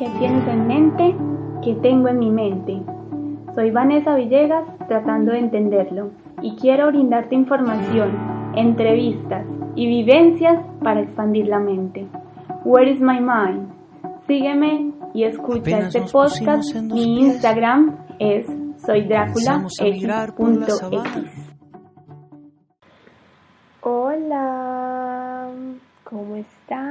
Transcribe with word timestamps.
¿Qué 0.00 0.08
tienes 0.18 0.48
en 0.48 0.66
mente? 0.66 1.14
¿Qué 1.62 1.74
tengo 1.82 2.08
en 2.08 2.18
mi 2.20 2.30
mente? 2.30 2.80
Soy 3.54 3.70
Vanessa 3.70 4.14
Villegas 4.14 4.64
tratando 4.88 5.32
de 5.32 5.40
entenderlo 5.40 6.12
y 6.40 6.56
quiero 6.56 6.86
brindarte 6.86 7.34
información, 7.34 8.16
entrevistas 8.56 9.46
y 9.74 9.86
vivencias 9.86 10.58
para 10.82 11.02
expandir 11.02 11.48
la 11.48 11.58
mente. 11.58 12.08
Where 12.64 12.90
is 12.90 12.98
my 12.98 13.20
mind? 13.20 13.68
Sígueme 14.26 14.94
y 15.12 15.24
escucha 15.24 15.80
este 15.80 16.00
podcast. 16.10 16.74
Mi 16.76 17.20
Instagram 17.20 17.98
es 18.18 18.46
soydrácula.x. 18.78 19.76
Hola, 23.82 25.50
¿cómo 26.04 26.36
están? 26.36 26.89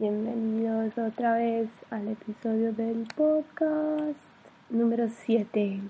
Bienvenidos 0.00 0.98
otra 0.98 1.34
vez 1.36 1.68
al 1.88 2.08
episodio 2.08 2.72
del 2.72 3.06
podcast 3.14 4.18
número 4.68 5.08
7 5.08 5.80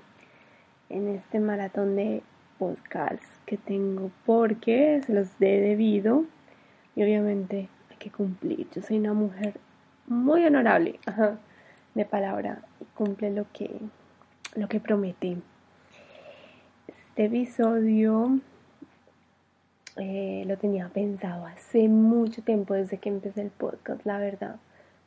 en 0.91 1.09
este 1.09 1.41
maratón 1.41 1.97
de 1.97 2.23
podcast 2.59 3.23
que 3.47 3.57
tengo 3.57 4.11
porque 4.27 5.01
se 5.07 5.15
los 5.15 5.29
he 5.41 5.59
debido 5.59 6.27
y 6.95 7.03
obviamente 7.03 7.71
hay 7.91 7.97
que 7.97 8.11
cumplir. 8.11 8.69
Yo 8.75 8.83
soy 8.83 8.99
una 8.99 9.15
mujer 9.15 9.59
muy 10.07 10.45
honorable 10.45 11.01
de 11.95 12.05
palabra 12.05 12.61
y 12.83 12.85
cumple 12.95 13.31
lo 13.31 13.47
que, 13.55 13.71
lo 14.55 14.69
que 14.69 14.81
prometí. 14.81 15.39
Este 16.89 17.25
episodio 17.25 18.39
eh, 19.97 20.45
lo 20.47 20.59
tenía 20.59 20.89
pensado 20.89 21.47
hace 21.47 21.89
mucho 21.89 22.43
tiempo 22.43 22.75
desde 22.75 22.99
que 22.99 23.09
empecé 23.09 23.43
el 23.43 23.51
podcast, 23.51 24.05
la 24.05 24.19
verdad. 24.19 24.57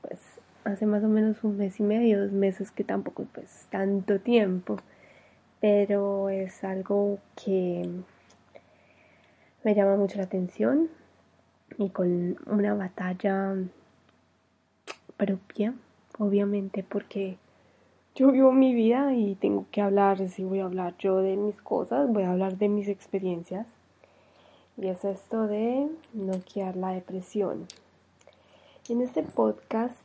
Pues 0.02 0.20
hace 0.64 0.86
más 0.86 1.04
o 1.04 1.08
menos 1.10 1.44
un 1.44 1.58
mes 1.58 1.80
y 1.80 1.84
medio, 1.84 2.22
dos 2.22 2.32
meses 2.32 2.72
que 2.72 2.84
tampoco 2.84 3.26
pues 3.34 3.68
tanto 3.70 4.20
tiempo. 4.20 4.78
Pero 5.60 6.30
es 6.30 6.64
algo 6.64 7.20
que 7.36 7.90
me 9.64 9.76
llama 9.76 9.98
mucho 9.98 10.18
la 10.18 10.24
atención 10.24 10.90
y 11.78 11.90
con 11.90 12.38
una 12.46 12.74
batalla 12.74 13.56
propia, 15.18 15.74
obviamente, 16.18 16.86
porque 16.88 17.38
yo 18.16 18.32
vivo 18.32 18.52
mi 18.52 18.74
vida 18.74 19.14
y 19.14 19.36
tengo 19.36 19.66
que 19.72 19.82
hablar, 19.82 20.30
si 20.30 20.44
voy 20.44 20.60
a 20.60 20.66
hablar 20.66 20.96
yo 20.98 21.22
de 21.22 21.36
mis 21.36 21.56
cosas, 21.62 22.08
voy 22.08 22.24
a 22.24 22.32
hablar 22.32 22.58
de 22.58 22.70
mis 22.70 22.88
experiencias 22.88 23.68
y 24.78 24.88
es 24.88 25.04
esto 25.04 25.48
de 25.48 25.88
noquear 26.14 26.76
la 26.76 26.92
depresión. 26.92 27.66
En 28.90 29.02
este 29.02 29.24
podcast, 29.24 29.98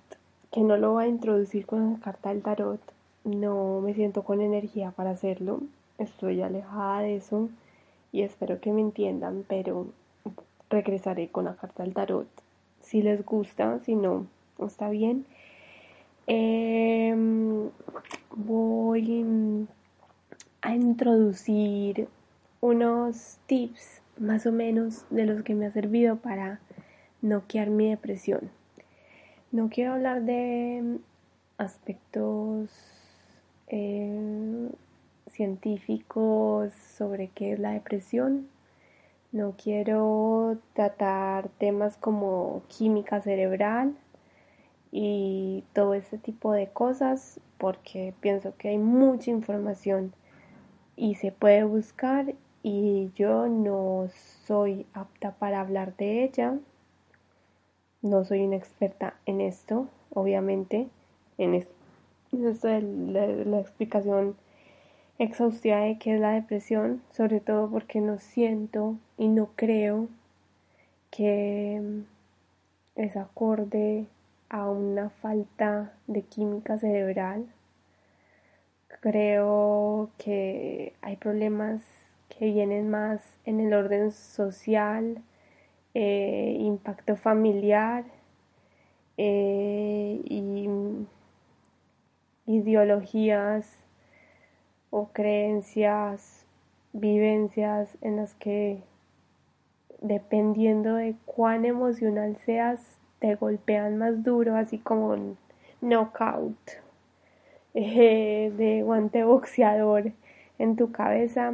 que 0.50 0.62
no 0.62 0.76
lo 0.76 0.92
voy 0.92 1.04
a 1.04 1.08
introducir 1.08 1.66
con 1.66 1.92
la 1.92 1.98
carta 2.00 2.30
del 2.30 2.42
tarot, 2.42 2.80
no 3.24 3.80
me 3.80 3.94
siento 3.94 4.24
con 4.24 4.40
energía 4.40 4.90
para 4.90 5.10
hacerlo, 5.10 5.60
estoy 5.98 6.42
alejada 6.42 7.00
de 7.00 7.16
eso 7.16 7.50
y 8.10 8.22
espero 8.22 8.60
que 8.60 8.72
me 8.72 8.80
entiendan, 8.80 9.44
pero 9.46 9.86
regresaré 10.70 11.28
con 11.28 11.44
la 11.44 11.54
carta 11.54 11.82
del 11.82 11.94
tarot. 11.94 12.26
Si 12.80 13.02
les 13.02 13.24
gusta, 13.24 13.78
si 13.84 13.94
no, 13.94 14.26
está 14.58 14.88
bien. 14.88 15.26
Em, 16.26 17.70
voy 18.34 19.66
a 20.62 20.74
introducir 20.74 22.08
unos 22.60 23.38
tips 23.46 24.01
más 24.18 24.46
o 24.46 24.52
menos 24.52 25.04
de 25.10 25.26
los 25.26 25.42
que 25.42 25.54
me 25.54 25.66
ha 25.66 25.72
servido 25.72 26.16
para 26.16 26.60
noquear 27.20 27.70
mi 27.70 27.90
depresión. 27.90 28.50
No 29.50 29.68
quiero 29.68 29.92
hablar 29.92 30.22
de 30.22 30.98
aspectos 31.58 32.70
eh, 33.68 34.68
científicos 35.30 36.72
sobre 36.72 37.28
qué 37.28 37.52
es 37.52 37.58
la 37.58 37.72
depresión. 37.72 38.48
No 39.30 39.54
quiero 39.56 40.58
tratar 40.74 41.48
temas 41.58 41.96
como 41.96 42.62
química 42.68 43.20
cerebral 43.22 43.94
y 44.90 45.64
todo 45.72 45.94
ese 45.94 46.18
tipo 46.18 46.52
de 46.52 46.68
cosas 46.68 47.40
porque 47.56 48.12
pienso 48.20 48.54
que 48.58 48.68
hay 48.68 48.78
mucha 48.78 49.30
información 49.30 50.12
y 50.96 51.14
se 51.14 51.32
puede 51.32 51.64
buscar 51.64 52.34
y 52.62 53.10
yo 53.14 53.48
no 53.48 54.08
soy 54.46 54.86
apta 54.94 55.32
para 55.32 55.60
hablar 55.60 55.96
de 55.96 56.24
ella. 56.24 56.58
No 58.02 58.24
soy 58.24 58.44
una 58.44 58.56
experta 58.56 59.14
en 59.26 59.40
esto, 59.40 59.88
obviamente, 60.10 60.88
en 61.38 61.54
esto, 61.54 62.68
la, 62.68 63.60
explicación 63.60 64.36
exhaustiva 65.18 65.80
de 65.80 65.98
qué 65.98 66.14
es 66.14 66.20
la 66.20 66.32
depresión, 66.32 67.02
sobre 67.12 67.40
todo 67.40 67.68
porque 67.70 68.00
no 68.00 68.18
siento 68.18 68.96
y 69.18 69.28
no 69.28 69.50
creo 69.54 70.08
que 71.10 72.02
es 72.96 73.16
acorde 73.16 74.06
a 74.48 74.68
una 74.68 75.10
falta 75.10 75.92
de 76.06 76.22
química 76.22 76.78
cerebral. 76.78 77.46
Creo 79.00 80.10
que 80.18 80.94
hay 81.02 81.16
problemas 81.16 81.82
que 82.38 82.46
vienen 82.46 82.90
más 82.90 83.38
en 83.44 83.60
el 83.60 83.74
orden 83.74 84.10
social, 84.12 85.22
eh, 85.94 86.56
impacto 86.58 87.16
familiar 87.16 88.04
eh, 89.18 90.20
y 90.24 90.68
ideologías 92.46 93.78
o 94.90 95.08
creencias, 95.12 96.46
vivencias 96.92 97.96
en 98.00 98.16
las 98.16 98.34
que 98.34 98.82
dependiendo 100.00 100.96
de 100.96 101.14
cuán 101.24 101.64
emocional 101.64 102.36
seas, 102.44 102.98
te 103.20 103.36
golpean 103.36 103.98
más 103.98 104.24
duro, 104.24 104.56
así 104.56 104.78
como 104.78 105.10
un 105.10 105.38
knockout 105.80 106.56
eh, 107.74 108.52
de 108.56 108.82
guante 108.82 109.24
boxeador 109.24 110.12
en 110.58 110.76
tu 110.76 110.90
cabeza 110.90 111.52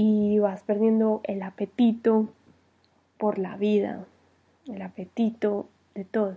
y 0.00 0.38
vas 0.38 0.62
perdiendo 0.62 1.22
el 1.24 1.42
apetito 1.42 2.28
por 3.16 3.36
la 3.36 3.56
vida, 3.56 4.04
el 4.68 4.80
apetito 4.80 5.68
de 5.96 6.04
todo. 6.04 6.36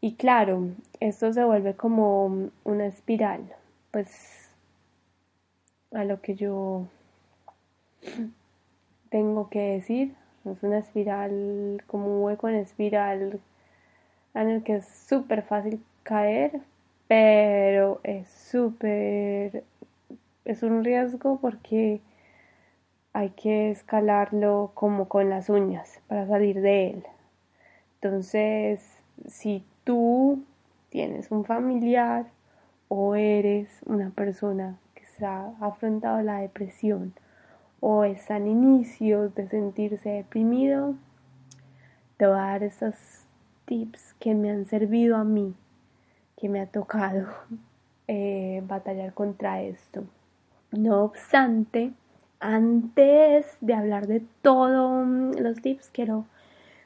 Y 0.00 0.14
claro, 0.14 0.70
esto 0.98 1.32
se 1.32 1.44
vuelve 1.44 1.74
como 1.74 2.50
una 2.64 2.86
espiral, 2.86 3.54
pues 3.92 4.50
a 5.92 6.02
lo 6.02 6.20
que 6.20 6.34
yo 6.34 6.88
tengo 9.10 9.48
que 9.48 9.60
decir, 9.60 10.16
es 10.44 10.60
una 10.64 10.78
espiral, 10.78 11.84
como 11.86 12.16
un 12.16 12.24
hueco 12.24 12.48
en 12.48 12.56
espiral 12.56 13.38
en 14.34 14.48
el 14.48 14.64
que 14.64 14.74
es 14.78 14.88
súper 14.88 15.42
fácil 15.42 15.80
caer, 16.02 16.62
pero 17.06 18.00
es 18.02 18.26
súper, 18.26 19.62
es 20.44 20.64
un 20.64 20.82
riesgo 20.82 21.38
porque 21.40 22.00
hay 23.14 23.30
que 23.30 23.70
escalarlo 23.70 24.72
como 24.74 25.08
con 25.08 25.30
las 25.30 25.48
uñas 25.48 26.00
para 26.08 26.26
salir 26.26 26.60
de 26.60 26.90
él. 26.90 27.04
Entonces, 27.94 29.02
si 29.28 29.64
tú 29.84 30.44
tienes 30.90 31.30
un 31.30 31.44
familiar 31.44 32.26
o 32.88 33.14
eres 33.14 33.68
una 33.86 34.10
persona 34.10 34.78
que 34.94 35.06
se 35.06 35.24
ha 35.24 35.54
afrontado 35.60 36.20
la 36.22 36.40
depresión 36.40 37.14
o 37.78 38.02
está 38.02 38.36
en 38.36 38.48
inicios 38.48 39.32
de 39.36 39.48
sentirse 39.48 40.08
deprimido, 40.10 40.96
te 42.16 42.26
voy 42.26 42.36
a 42.36 42.42
dar 42.42 42.62
estos 42.64 42.96
tips 43.64 44.14
que 44.14 44.34
me 44.34 44.50
han 44.50 44.66
servido 44.66 45.16
a 45.16 45.24
mí, 45.24 45.54
que 46.36 46.48
me 46.48 46.60
ha 46.60 46.66
tocado 46.66 47.28
eh, 48.08 48.60
batallar 48.66 49.14
contra 49.14 49.62
esto. 49.62 50.02
No 50.72 51.04
obstante, 51.04 51.92
antes 52.44 53.56
de 53.62 53.72
hablar 53.72 54.06
de 54.06 54.22
todos 54.42 55.34
los 55.40 55.62
tips, 55.62 55.88
quiero 55.90 56.26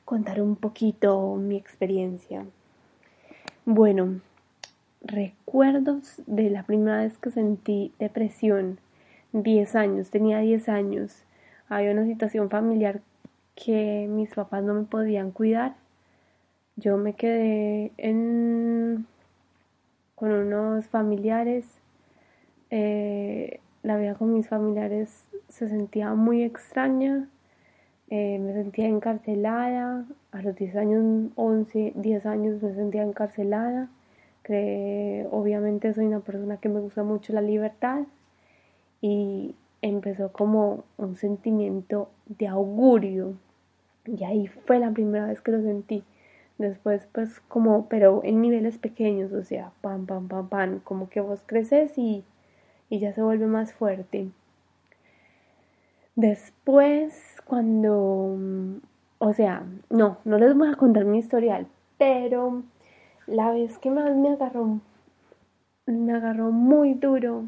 contar 0.05 0.41
un 0.41 0.55
poquito 0.55 1.35
mi 1.35 1.57
experiencia. 1.57 2.47
Bueno, 3.65 4.21
recuerdos 5.03 6.23
de 6.29 6.49
la 6.51 6.63
primera 6.63 6.99
vez 6.99 7.19
que 7.19 7.31
sentí 7.31 7.93
depresión, 7.99 8.79
10 9.33 9.75
años, 9.75 10.11
tenía 10.11 10.39
10 10.39 10.69
años, 10.69 11.25
había 11.69 11.91
una 11.91 12.07
situación 12.07 12.51
familiar 12.51 13.01
que 13.57 14.07
mis 14.09 14.33
papás 14.35 14.63
no 14.63 14.75
me 14.75 14.85
podían 14.85 15.33
cuidar. 15.33 15.75
Yo 16.77 16.97
me 16.99 17.15
quedé 17.15 17.91
en, 17.97 19.09
con 20.15 20.31
unos 20.31 20.87
familiares. 20.87 21.67
Eh, 22.71 23.59
la 23.83 23.97
vida 23.97 24.15
con 24.15 24.35
mis 24.35 24.49
familiares 24.49 25.27
se 25.49 25.69
sentía 25.69 26.15
muy 26.15 26.43
extraña, 26.43 27.29
eh, 28.11 28.39
me 28.39 28.53
sentía 28.53 28.87
encarcelada, 28.87 30.07
a 30.33 30.43
los 30.43 30.57
10 30.57 30.77
años, 30.77 31.31
11, 31.37 31.93
10 31.95 32.27
años 32.27 32.63
me 32.63 32.75
sentía 32.75 33.03
encarcelada. 33.03 33.89
Que 34.43 35.27
obviamente 35.31 35.93
soy 35.93 36.07
una 36.07 36.21
persona 36.21 36.57
que 36.57 36.71
me 36.71 36.81
gusta 36.81 37.03
mucho 37.03 37.35
la 37.35 37.43
libertad 37.43 38.05
y 39.03 39.55
empezó 39.83 40.33
como 40.33 40.85
un 40.97 41.17
sentimiento 41.17 42.09
de 42.27 42.47
augurio 42.47 43.35
y 44.07 44.25
ahí 44.25 44.47
fue 44.47 44.79
la 44.79 44.91
primera 44.91 45.27
vez 45.27 45.41
que 45.43 45.53
lo 45.53 45.61
sentí. 45.63 46.03
Después 46.57 47.07
pues 47.13 47.41
como, 47.41 47.89
pero 47.89 48.23
en 48.25 48.41
niveles 48.41 48.79
pequeños, 48.79 49.33
o 49.33 49.45
sea, 49.45 49.71
pam, 49.83 50.07
pam, 50.07 50.29
pam, 50.29 50.49
pam, 50.49 50.81
como 50.81 51.09
que 51.09 51.21
vos 51.21 51.43
creces 51.47 51.97
y, 51.99 52.25
y 52.91 52.99
ya 52.99 53.13
se 53.13 53.23
vuelve 53.23 53.47
más 53.47 53.73
fuerte. 53.73 54.31
Después, 56.17 57.41
cuando, 57.45 58.37
o 59.19 59.33
sea, 59.33 59.65
no, 59.91 60.19
no 60.25 60.39
les 60.39 60.55
voy 60.57 60.69
a 60.69 60.75
contar 60.75 61.05
mi 61.05 61.19
historial, 61.19 61.69
pero 61.97 62.63
la 63.27 63.53
vez 63.53 63.79
que 63.79 63.91
más 63.91 64.17
me 64.17 64.31
agarró, 64.31 64.81
me 65.87 66.13
agarró 66.13 66.51
muy 66.51 66.95
duro, 66.95 67.45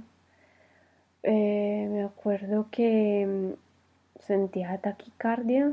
eh, 1.22 1.88
me 1.90 2.04
acuerdo 2.04 2.66
que 2.70 3.26
mm, 3.26 4.22
sentía 4.22 4.78
taquicardia, 4.78 5.72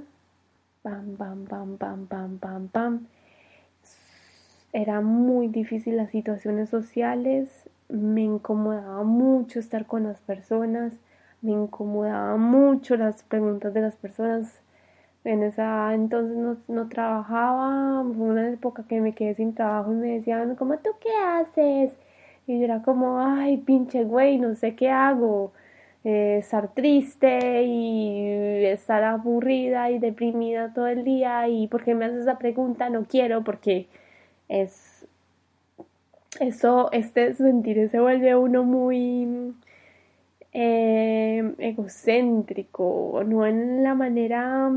pam, 0.82 1.18
pam, 1.18 1.46
pam, 1.46 1.78
pam, 1.78 2.08
pam, 2.08 2.38
pam, 2.40 2.68
pam. 2.70 3.08
Era 4.74 5.02
muy 5.02 5.48
difícil 5.48 5.98
las 5.98 6.12
situaciones 6.12 6.70
sociales, 6.70 7.70
me 7.90 8.22
incomodaba 8.24 9.04
mucho 9.04 9.60
estar 9.60 9.86
con 9.86 10.04
las 10.04 10.20
personas, 10.22 10.94
me 11.42 11.52
incomodaba 11.52 12.38
mucho 12.38 12.98
las 12.98 13.24
preguntas 13.24 13.74
de 13.74 13.82
las 13.82 13.96
personas. 13.96 14.62
En 15.24 15.44
esa 15.44 15.94
entonces 15.94 16.38
no, 16.38 16.58
no 16.68 16.88
trabajaba, 16.90 18.04
fue 18.16 18.28
una 18.28 18.50
época 18.50 18.86
que 18.88 19.02
me 19.02 19.14
quedé 19.14 19.36
sin 19.36 19.54
trabajo 19.56 19.92
y 19.92 19.96
me 19.96 20.08
decían, 20.20 20.56
¿cómo 20.56 20.78
tú 20.78 20.92
qué 21.02 21.10
haces? 21.16 21.94
Y 22.48 22.60
yo 22.60 22.66
era 22.66 22.82
como, 22.82 23.20
ay, 23.20 23.58
pinche 23.58 24.04
güey, 24.06 24.38
no 24.38 24.56
sé 24.56 24.76
qué 24.76 24.90
hago. 24.90 25.52
Eh, 26.04 26.38
estar 26.40 26.74
triste 26.74 27.64
y 27.64 28.66
estar 28.66 29.04
aburrida 29.04 29.92
y 29.92 30.00
deprimida 30.00 30.74
todo 30.74 30.88
el 30.88 31.04
día. 31.04 31.48
¿Y 31.50 31.68
por 31.68 31.84
qué 31.84 31.96
me 31.96 32.06
haces 32.06 32.22
esa 32.22 32.38
pregunta? 32.38 32.90
No 32.90 33.04
quiero, 33.06 33.44
porque 33.44 33.88
es. 34.48 34.97
Eso, 36.40 36.92
este 36.92 37.34
sentir 37.34 37.90
se 37.90 38.00
vuelve 38.00 38.36
uno 38.36 38.64
muy 38.64 39.56
eh, 40.54 41.56
egocéntrico, 41.58 43.24
no 43.26 43.46
en 43.48 43.84
la 43.84 43.96
manera 43.96 44.72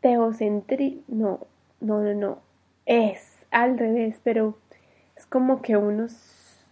teocentri, 0.00 1.02
no, 1.08 1.40
no, 1.80 2.02
no, 2.02 2.14
no, 2.14 2.38
es 2.84 3.46
al 3.50 3.78
revés, 3.78 4.20
pero 4.22 4.58
es 5.16 5.24
como 5.24 5.62
que 5.62 5.78
uno, 5.78 6.08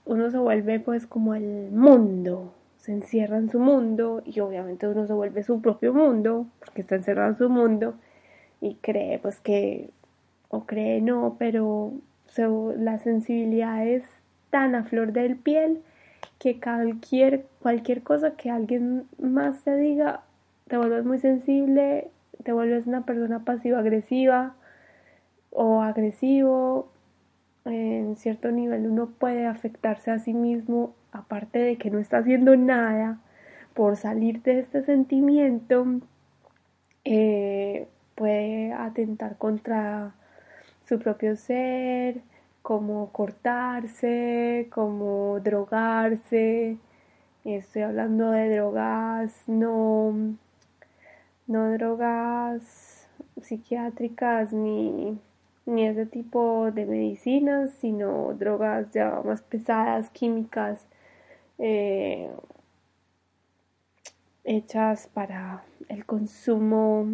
uno 0.05 0.31
se 0.31 0.39
vuelve 0.39 0.81
pues 0.81 1.07
como 1.07 1.35
el 1.35 1.71
mundo, 1.71 2.53
se 2.77 2.93
encierra 2.93 3.39
en 3.39 3.51
su 3.51 3.59
mundo 3.59 4.23
y 4.27 4.41
obviamente 4.41 4.87
uno 4.87 5.07
se 5.07 5.15
vuelve 5.15 5.43
su 5.45 5.63
propio 5.63 5.95
mundo, 5.95 6.47
porque 6.59 6.83
está 6.83 6.97
encerrado 6.97 7.31
en 7.31 7.39
su 7.39 7.49
mundo 7.49 7.95
y 8.61 8.75
cree 8.77 9.19
pues 9.19 9.41
que, 9.41 9.89
o 10.51 10.65
cree 10.65 11.01
no, 11.01 11.37
pero 11.39 11.95
la 12.39 12.99
sensibilidad 12.99 13.87
es 13.87 14.03
tan 14.51 14.75
a 14.75 14.85
flor 14.85 15.13
del 15.13 15.37
piel 15.37 15.83
que 16.39 16.61
cualquier, 16.61 17.47
cualquier 17.61 18.03
cosa 18.03 18.37
que 18.37 18.51
alguien 18.51 19.07
más 19.19 19.63
te 19.63 19.77
diga, 19.77 20.23
te 20.69 20.77
vuelves 20.77 21.05
muy 21.05 21.19
sensible, 21.19 22.09
te 22.43 22.53
vuelves 22.53 22.87
una 22.87 23.05
persona 23.05 23.41
pasivo-agresiva 23.45 24.55
o 25.51 25.83
agresivo. 25.83 26.89
En 27.65 28.17
cierto 28.17 28.51
nivel 28.51 28.87
uno 28.87 29.07
puede 29.07 29.47
afectarse 29.47 30.11
a 30.11 30.19
sí 30.19 30.35
mismo, 30.35 30.95
aparte 31.13 31.59
de 31.59 31.77
que 31.77 31.91
no 31.91 31.99
está 31.99 32.19
haciendo 32.19 32.57
nada 32.57 33.19
por 33.75 33.97
salir 33.97 34.43
de 34.43 34.61
este 34.61 34.85
sentimiento, 34.85 35.87
eh, 37.05 37.89
puede 38.15 38.73
atentar 38.73 39.37
contra 39.37 40.13
su 40.87 40.99
propio 40.99 41.37
ser, 41.37 42.21
como 42.63 43.11
cortarse, 43.13 44.69
como 44.71 45.41
drogarse. 45.41 46.79
Estoy 47.45 47.83
hablando 47.83 48.31
de 48.31 48.55
drogas, 48.55 49.45
no, 49.47 50.37
no 51.47 51.71
drogas 51.73 53.09
psiquiátricas 53.43 54.53
ni, 54.53 55.19
ni 55.67 55.87
ese 55.87 56.07
tipo 56.07 56.71
de 56.73 56.87
medicinas, 56.87 57.73
sino 57.81 58.33
drogas 58.35 58.91
ya 58.93 59.21
más 59.25 59.43
pesadas, 59.43 60.11
químicas, 60.11 60.87
eh, 61.59 62.31
hechas 64.45 65.09
para 65.09 65.65
el 65.89 66.05
consumo 66.07 67.07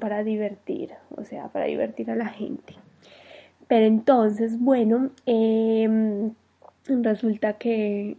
para 0.00 0.24
divertir, 0.24 0.92
o 1.16 1.24
sea, 1.24 1.48
para 1.48 1.66
divertir 1.66 2.10
a 2.10 2.16
la 2.16 2.28
gente. 2.28 2.74
Pero 3.68 3.86
entonces, 3.86 4.58
bueno, 4.58 5.10
em, 5.26 6.32
resulta 6.86 7.54
que, 7.54 8.16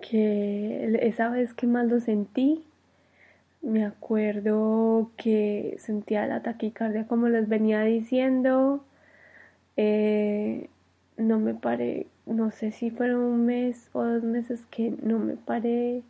que 0.00 0.98
esa 1.02 1.30
vez 1.30 1.54
que 1.54 1.66
más 1.66 1.86
lo 1.86 2.00
sentí, 2.00 2.62
me 3.62 3.84
acuerdo 3.84 5.10
que 5.16 5.76
sentía 5.78 6.26
la 6.26 6.42
taquicardia 6.42 7.06
como 7.06 7.28
les 7.28 7.48
venía 7.48 7.82
diciendo. 7.82 8.84
Eh, 9.76 10.68
no 11.16 11.38
me 11.38 11.54
paré, 11.54 12.06
no 12.26 12.50
sé 12.50 12.72
si 12.72 12.90
fueron 12.90 13.20
un 13.20 13.46
mes 13.46 13.88
o 13.92 14.04
dos 14.04 14.22
meses 14.22 14.64
que 14.70 14.92
no 15.02 15.18
me 15.18 15.36
paré, 15.36 16.02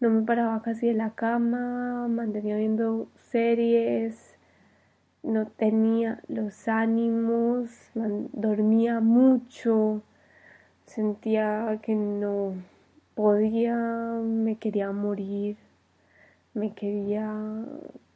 no 0.00 0.10
me 0.10 0.22
paraba 0.22 0.62
casi 0.62 0.86
de 0.86 0.94
la 0.94 1.10
cama, 1.10 2.06
mantenía 2.08 2.56
viendo 2.56 3.08
series, 3.16 4.36
no 5.22 5.46
tenía 5.46 6.20
los 6.28 6.68
ánimos, 6.68 7.70
dormía 7.94 9.00
mucho, 9.00 10.02
sentía 10.86 11.80
que 11.82 11.94
no 11.94 12.54
podía, 13.14 13.74
me 13.74 14.56
quería 14.56 14.92
morir, 14.92 15.56
me 16.54 16.72
quería 16.72 17.34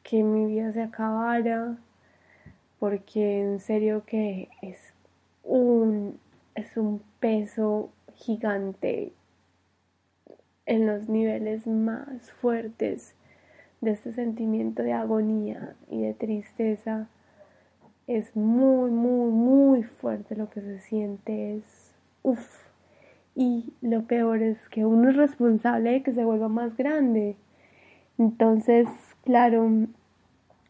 que 0.05 0.23
mi 0.23 0.47
vida 0.47 0.73
se 0.73 0.83
acabara, 0.83 1.77
porque 2.79 3.41
en 3.41 3.61
serio 3.61 4.05
que 4.07 4.49
es 4.63 4.95
un, 5.43 6.19
es 6.55 6.77
un 6.77 7.03
peso 7.19 7.91
gigante 8.15 9.13
en 10.67 10.87
los 10.87 11.09
niveles 11.09 11.67
más 11.67 12.31
fuertes 12.41 13.15
de 13.81 13.93
este 13.93 14.13
sentimiento 14.13 14.83
de 14.83 14.93
agonía 14.93 15.75
y 15.91 16.03
de 16.03 16.15
tristeza 16.15 17.09
es 18.07 18.35
muy, 18.37 18.91
muy, 18.91 19.31
muy 19.31 19.83
fuerte 19.83 20.37
lo 20.37 20.51
que 20.51 20.61
se 20.61 20.81
siente, 20.81 21.57
es 21.57 21.95
uff. 22.23 22.63
Y 23.35 23.73
lo 23.81 24.03
peor 24.03 24.43
es 24.43 24.59
que 24.69 24.85
uno 24.85 25.11
es 25.11 25.17
responsable 25.17 25.91
de 25.91 26.03
que 26.03 26.13
se 26.13 26.25
vuelva 26.25 26.49
más 26.49 26.77
grande. 26.77 27.37
Entonces, 28.19 28.87
claro, 29.25 29.69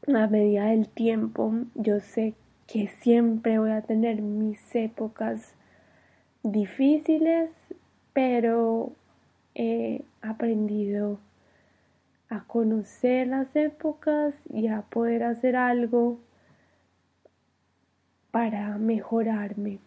a 0.06 0.26
medida 0.28 0.66
del 0.66 0.88
tiempo, 0.88 1.52
yo 1.74 2.00
sé 2.00 2.34
que 2.66 2.88
siempre 2.88 3.58
voy 3.58 3.72
a 3.72 3.82
tener 3.82 4.22
mis 4.22 4.74
épocas 4.74 5.54
difíciles, 6.42 7.50
pero 8.12 8.92
he 9.54 10.02
aprendido 10.20 11.18
a 12.28 12.44
conocer 12.44 13.26
las 13.26 13.54
épocas 13.54 14.34
y 14.52 14.68
a 14.68 14.82
poder 14.82 15.22
hacer 15.24 15.56
algo 15.56 16.18
para 18.30 18.78
mejorarme. 18.78 19.78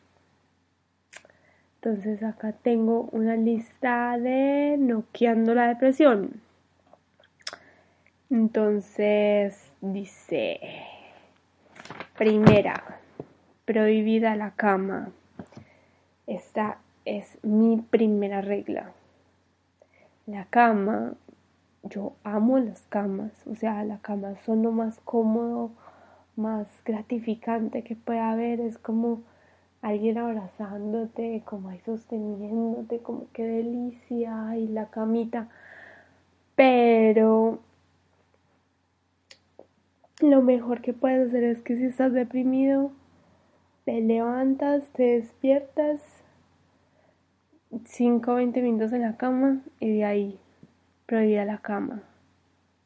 Entonces 1.76 2.24
acá 2.24 2.52
tengo 2.52 3.10
una 3.12 3.36
lista 3.36 4.18
de 4.18 4.76
noqueando 4.80 5.54
la 5.54 5.68
depresión. 5.68 6.42
Entonces 8.30 9.72
dice, 9.82 10.60
primera, 12.18 13.00
prohibida 13.66 14.36
la 14.36 14.52
cama. 14.52 15.12
Esta 16.26 16.80
es 17.06 17.38
mi 17.44 17.78
primera 17.78 18.42
regla. 18.42 18.92
La 20.26 20.46
cama. 20.46 21.14
Yo 21.84 22.14
amo 22.24 22.58
las 22.58 22.82
camas, 22.88 23.32
o 23.46 23.54
sea, 23.54 23.84
la 23.84 24.00
cama 24.00 24.36
son 24.44 24.64
lo 24.64 24.72
más 24.72 25.00
cómodo, 25.02 25.70
más 26.36 26.68
gratificante 26.84 27.84
que 27.84 27.96
puede 27.96 28.20
haber, 28.20 28.60
es 28.60 28.80
como 28.80 29.22
alguien 29.84 30.18
abrazándote, 30.18 31.44
como 31.46 31.70
ahí 31.70 31.80
sosteniéndote, 31.86 33.00
como 33.04 33.28
qué 33.34 33.44
delicia, 33.44 34.58
y 34.58 34.68
la 34.68 34.88
camita, 34.88 35.48
pero 36.56 37.60
lo 40.22 40.42
mejor 40.42 40.82
que 40.82 40.94
puedes 40.94 41.28
hacer 41.28 41.44
es 41.44 41.62
que 41.62 41.78
si 41.78 41.86
estás 41.86 42.14
deprimido, 42.14 42.92
te 43.86 44.02
levantas, 44.02 44.86
te 44.94 45.04
despiertas 45.04 46.02
5 47.84 48.32
o 48.32 48.36
20 48.36 48.62
minutos 48.62 48.94
en 48.94 49.02
la 49.02 49.18
cama 49.18 49.62
y 49.80 49.98
de 49.98 50.06
ahí 50.06 50.40
prohibida 51.06 51.46
la 51.46 51.58
cama. 51.58 52.02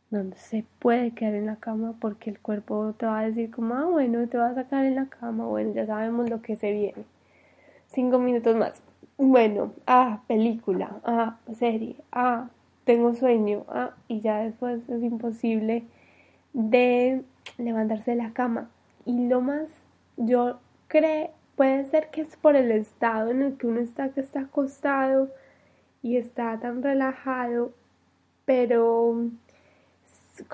No 0.10 0.24
se 0.36 0.65
puede 0.79 1.12
quedar 1.12 1.36
en 1.36 1.46
la 1.46 1.58
cama 1.58 1.93
porque 2.00 2.31
el 2.31 2.39
cuerpo 2.39 2.93
te 2.98 3.05
va 3.05 3.19
a 3.19 3.27
decir 3.27 3.51
como, 3.51 3.75
ah, 3.75 3.86
bueno, 3.86 4.27
te 4.27 4.38
vas 4.38 4.53
a 4.53 4.63
sacar 4.63 4.86
en 4.86 4.96
la 4.96 5.05
cama, 5.05 5.46
bueno, 5.46 5.74
ya 5.74 5.86
sabemos 5.86 6.29
lo 6.29 6.41
que 6.41 6.55
se 6.55 6.72
viene. 6.72 7.03
Cinco 7.88 8.17
minutos 8.17 8.55
más. 8.55 8.81
Bueno, 9.17 9.74
ah, 9.86 10.22
película, 10.27 11.00
ah, 11.03 11.38
serie, 11.53 11.96
ah, 12.12 12.50
tengo 12.86 13.13
sueño, 13.13 13.65
ah, 13.67 13.91
y 14.08 14.22
ya 14.22 14.39
después 14.39 14.81
es 14.89 15.03
imposible 15.03 15.84
de 16.53 17.22
levantarse 17.58 18.12
de 18.12 18.17
la 18.17 18.34
cama. 18.34 18.69
Y 19.05 19.27
lo 19.27 19.41
más, 19.41 19.67
yo 20.17 20.60
creo, 20.88 21.29
puede 21.59 21.83
ser 21.87 22.09
que 22.09 22.21
es 22.21 22.37
por 22.37 22.55
el 22.55 22.71
estado 22.71 23.31
en 23.31 23.41
el 23.41 23.57
que 23.57 23.67
uno 23.67 23.81
está, 23.81 24.13
que 24.13 24.21
está 24.21 24.39
acostado 24.39 25.29
y 26.01 26.15
está 26.15 26.57
tan 26.57 26.81
relajado, 26.81 27.73
pero 28.45 29.29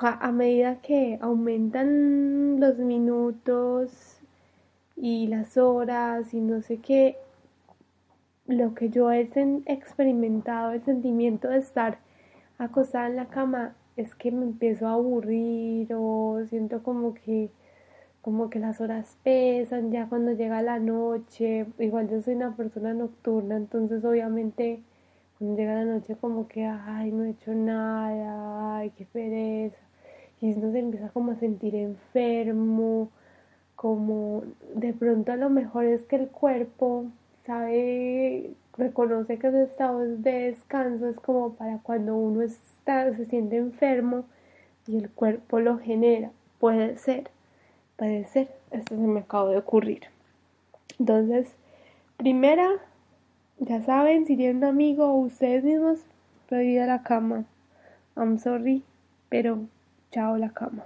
a 0.02 0.32
medida 0.32 0.82
que 0.82 1.20
aumentan 1.22 2.60
los 2.60 2.80
minutos 2.80 4.18
y 4.96 5.28
las 5.28 5.58
horas 5.58 6.34
y 6.34 6.42
no 6.42 6.64
sé 6.64 6.78
qué, 6.78 7.18
lo 8.48 8.74
que 8.74 8.90
yo 8.90 9.12
he 9.12 9.30
experimentado, 9.68 10.72
el 10.72 10.84
sentimiento 10.86 11.50
de 11.50 11.60
estar 11.60 12.00
acostada 12.58 13.06
en 13.10 13.18
la 13.18 13.28
cama, 13.28 13.76
es 13.96 14.16
que 14.16 14.32
me 14.32 14.44
empiezo 14.44 14.88
a 14.88 14.94
aburrir 14.94 15.88
o 15.94 16.42
siento 16.50 16.82
como 16.82 17.14
que 17.14 17.52
como 18.26 18.50
que 18.50 18.58
las 18.58 18.82
horas 18.82 19.20
pesan 19.22 19.92
ya 19.92 20.10
cuando 20.10 20.32
llega 20.32 20.64
la 20.64 20.80
noche 20.80 21.68
igual 21.78 22.10
yo 22.10 22.24
soy 22.24 22.34
una 22.34 22.56
persona 22.56 22.92
nocturna 22.96 23.56
entonces 23.56 24.04
obviamente 24.04 24.82
cuando 25.38 25.56
llega 25.56 25.76
la 25.76 25.86
noche 25.86 26.16
como 26.20 26.48
que 26.48 26.66
ay 26.66 27.12
no 27.12 27.24
he 27.24 27.30
hecho 27.30 27.54
nada 27.54 28.78
ay 28.80 28.90
qué 28.98 29.06
pereza 29.06 29.78
y 30.42 30.54
uno 30.54 30.72
se 30.72 30.80
empieza 30.80 31.10
como 31.10 31.34
a 31.34 31.36
sentir 31.36 31.76
enfermo 31.76 33.12
como 33.76 34.42
de 34.74 34.92
pronto 34.94 35.32
a 35.32 35.36
lo 35.36 35.52
mejor 35.52 35.86
es 35.86 36.04
que 36.06 36.16
el 36.16 36.30
cuerpo 36.30 37.06
sabe 37.46 38.56
reconoce 38.76 39.38
que 39.38 39.50
ese 39.50 39.66
estado 39.66 40.00
de 40.00 40.32
descanso 40.32 41.10
es 41.10 41.16
como 41.18 41.54
para 41.54 41.78
cuando 41.78 42.16
uno 42.16 42.42
está, 42.42 43.16
se 43.16 43.26
siente 43.26 43.58
enfermo 43.58 44.26
y 44.88 44.98
el 44.98 45.10
cuerpo 45.10 45.60
lo 45.60 45.78
genera. 45.78 46.32
Puede 46.60 46.98
ser, 46.98 47.30
puede 47.98 48.26
ser. 48.26 48.50
Esto 48.72 48.96
se 48.96 49.02
me 49.02 49.22
acaba 49.22 49.50
de 49.52 49.58
ocurrir. 49.58 50.04
Entonces, 51.00 51.56
primera, 52.18 52.70
ya 53.60 53.82
saben, 53.82 54.26
si 54.26 54.36
tienen 54.36 54.58
un 54.58 54.66
amigo 54.66 55.06
o 55.06 55.18
ustedes 55.18 55.64
mismos, 55.64 56.00
pedir 56.50 56.82
a 56.82 56.88
la 56.88 57.04
cama. 57.04 57.46
I'm 58.16 58.38
sorry, 58.38 58.84
pero 59.30 59.60
chao 60.12 60.38
la 60.38 60.50
cama. 60.50 60.86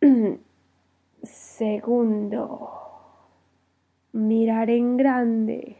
Segundo 1.22 2.76
mirar 4.12 4.70
en 4.70 4.96
grande, 4.96 5.76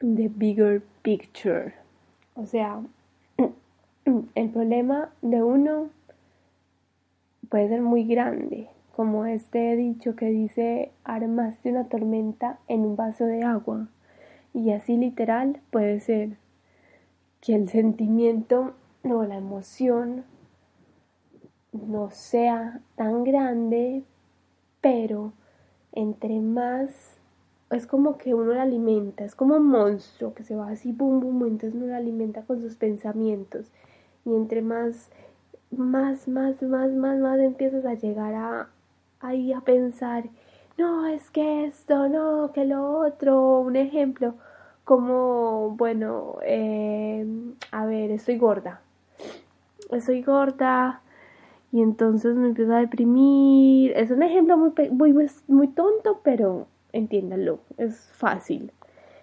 the 0.00 0.28
bigger 0.28 0.82
picture. 1.02 1.74
O 2.34 2.46
sea, 2.46 2.82
el 4.34 4.50
problema 4.50 5.10
de 5.20 5.42
uno 5.42 5.90
puede 7.52 7.68
ser 7.68 7.82
muy 7.82 8.04
grande, 8.04 8.70
como 8.96 9.26
este 9.26 9.76
dicho 9.76 10.16
que 10.16 10.24
dice 10.30 10.90
armaste 11.04 11.68
una 11.68 11.84
tormenta 11.84 12.58
en 12.66 12.80
un 12.80 12.96
vaso 12.96 13.26
de 13.26 13.42
agua. 13.42 13.88
Y 14.54 14.70
así 14.70 14.96
literal 14.96 15.60
puede 15.70 16.00
ser 16.00 16.38
que 17.42 17.54
el 17.54 17.68
sentimiento 17.68 18.72
o 19.04 19.24
la 19.24 19.36
emoción 19.36 20.24
no 21.72 22.08
sea 22.10 22.80
tan 22.96 23.22
grande, 23.22 24.02
pero 24.80 25.34
entre 25.92 26.40
más 26.40 27.18
es 27.68 27.86
como 27.86 28.16
que 28.16 28.32
uno 28.32 28.54
la 28.54 28.62
alimenta, 28.62 29.26
es 29.26 29.34
como 29.34 29.56
un 29.56 29.66
monstruo 29.66 30.32
que 30.32 30.42
se 30.42 30.56
va 30.56 30.70
así, 30.70 30.92
bum, 30.92 31.20
bum, 31.20 31.44
entonces 31.44 31.74
uno 31.74 31.88
la 31.88 31.98
alimenta 31.98 32.40
con 32.44 32.62
sus 32.62 32.76
pensamientos. 32.76 33.70
Y 34.24 34.30
entre 34.30 34.62
más, 34.62 35.10
más, 35.72 36.28
más, 36.28 36.62
más, 36.62 36.90
más, 36.92 37.18
más 37.18 37.40
empiezas 37.40 37.84
a 37.84 37.94
llegar 37.94 38.34
a 38.34 38.68
ahí 39.20 39.52
a 39.52 39.60
pensar, 39.60 40.24
no, 40.78 41.06
es 41.06 41.30
que 41.30 41.64
esto, 41.64 42.08
no, 42.08 42.50
que 42.52 42.64
lo 42.64 42.98
otro, 42.98 43.60
un 43.60 43.76
ejemplo, 43.76 44.34
como, 44.84 45.70
bueno, 45.76 46.38
eh, 46.42 47.24
a 47.70 47.86
ver, 47.86 48.10
estoy 48.10 48.38
gorda, 48.38 48.80
estoy 49.90 50.22
gorda, 50.22 51.02
y 51.72 51.80
entonces 51.80 52.36
me 52.36 52.48
empiezo 52.48 52.74
a 52.74 52.80
deprimir. 52.80 53.92
Es 53.96 54.10
un 54.10 54.22
ejemplo 54.22 54.58
muy, 54.58 54.72
muy, 54.90 55.30
muy 55.48 55.68
tonto, 55.68 56.20
pero 56.22 56.66
entiéndanlo, 56.92 57.60
es 57.78 58.10
fácil. 58.12 58.70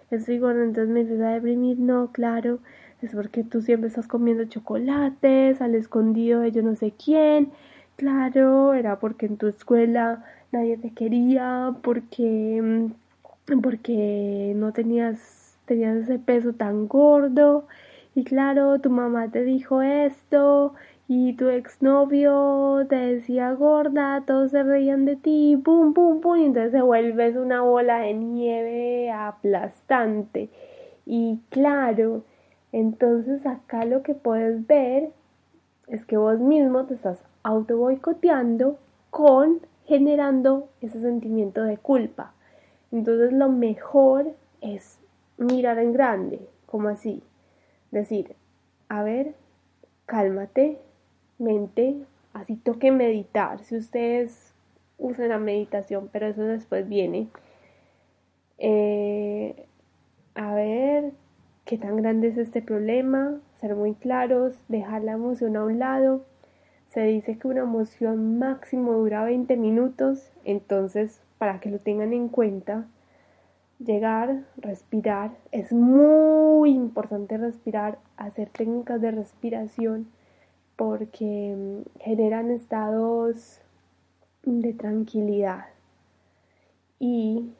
Estoy 0.10 0.40
gorda, 0.40 0.64
entonces 0.64 0.90
me 0.90 1.02
empiezo 1.02 1.26
a 1.26 1.34
deprimir. 1.34 1.78
No, 1.78 2.12
claro, 2.12 2.60
es 3.02 3.14
porque 3.16 3.44
tú 3.44 3.62
siempre 3.62 3.88
estás 3.88 4.08
comiendo 4.08 4.46
chocolates 4.46 5.62
al 5.62 5.76
escondido 5.76 6.42
de 6.42 6.52
yo 6.52 6.62
no 6.64 6.76
sé 6.76 6.92
quién. 7.04 7.52
Claro, 7.96 8.74
era 8.74 9.00
porque 9.00 9.26
en 9.26 9.38
tu 9.38 9.48
escuela 9.48 10.24
nadie 10.52 10.78
te 10.78 10.92
quería, 10.92 11.76
porque, 11.82 12.62
mm, 12.62 13.62
porque 13.62 14.54
no 14.56 14.74
tenías, 14.74 15.58
tenías 15.66 15.98
ese 15.98 16.20
peso 16.20 16.54
tan 16.54 16.88
gordo. 16.88 17.68
Y 18.16 18.24
claro, 18.24 18.80
tu 18.80 18.90
mamá 18.90 19.30
te 19.32 19.44
dijo 19.44 19.82
esto 19.82 20.74
y 21.08 21.34
tu 21.34 21.50
exnovio 21.50 22.86
te 22.90 22.96
decía 22.96 23.52
gorda, 23.54 24.24
todos 24.28 24.52
se 24.52 24.64
reían 24.64 25.06
de 25.06 25.16
ti, 25.16 25.58
pum, 25.64 25.94
pum, 25.94 26.22
pum, 26.22 26.38
y 26.40 26.46
entonces 26.46 26.72
se 26.72 26.82
vuelves 26.82 27.36
una 27.36 27.62
bola 27.62 28.00
de 28.00 28.14
nieve 28.14 29.12
aplastante. 29.12 30.50
Y 31.06 31.40
claro, 31.50 32.24
entonces 32.72 33.46
acá 33.46 33.86
lo 33.86 34.04
que 34.04 34.14
puedes 34.14 34.66
ver 34.68 35.12
es 35.88 36.06
que 36.06 36.18
vos 36.18 36.40
mismo 36.40 36.86
te 36.86 36.94
estás 36.94 37.20
auto 37.44 37.78
boicoteando 37.78 38.78
con 39.10 39.62
generando 39.86 40.70
ese 40.82 41.02
sentimiento 41.02 41.64
de 41.64 41.78
culpa. 41.78 42.34
Entonces 42.92 43.34
lo 43.34 43.50
mejor 43.50 44.36
es 44.62 45.00
mirar 45.38 45.80
en 45.80 45.94
grande, 45.94 46.40
como 46.68 46.90
así, 46.90 47.24
decir, 47.90 48.36
a 48.88 49.02
ver, 49.02 49.34
cálmate, 50.06 50.78
mente, 51.40 51.96
así 52.34 52.56
toque 52.56 52.92
meditar, 52.92 53.64
si 53.64 53.78
ustedes 53.78 54.54
usan 55.00 55.30
la 55.30 55.40
meditación, 55.40 56.10
pero 56.12 56.28
eso 56.28 56.44
después 56.44 56.88
viene. 56.88 57.30
Eh, 58.60 59.66
a 60.36 60.54
ver 60.54 61.14
qué 61.70 61.78
tan 61.78 61.98
grande 61.98 62.30
es 62.30 62.38
este 62.40 62.64
problema, 62.64 63.40
ser 63.62 63.76
muy 63.76 63.94
claros, 63.94 64.56
dejar 64.70 65.04
la 65.04 65.12
emoción 65.12 65.56
a 65.56 65.64
un 65.64 65.78
lado. 65.78 66.26
Se 66.88 67.02
dice 67.02 67.38
que 67.38 67.48
una 67.48 67.62
emoción 67.62 68.40
máximo 68.40 68.94
dura 68.94 69.24
20 69.24 69.56
minutos, 69.56 70.32
entonces 70.46 71.22
para 71.38 71.60
que 71.60 71.70
lo 71.70 71.78
tengan 71.78 72.12
en 72.12 72.28
cuenta, 72.28 72.88
llegar, 73.78 74.46
respirar, 74.58 75.38
es 75.52 75.72
muy 75.72 76.72
importante 76.72 77.38
respirar, 77.38 78.00
hacer 78.18 78.50
técnicas 78.50 79.00
de 79.00 79.12
respiración 79.12 80.08
porque 80.76 81.56
mm, 81.56 82.02
generan 82.02 82.50
estados 82.50 83.62
de 84.42 84.74
tranquilidad 84.74 85.66
y 86.98 87.54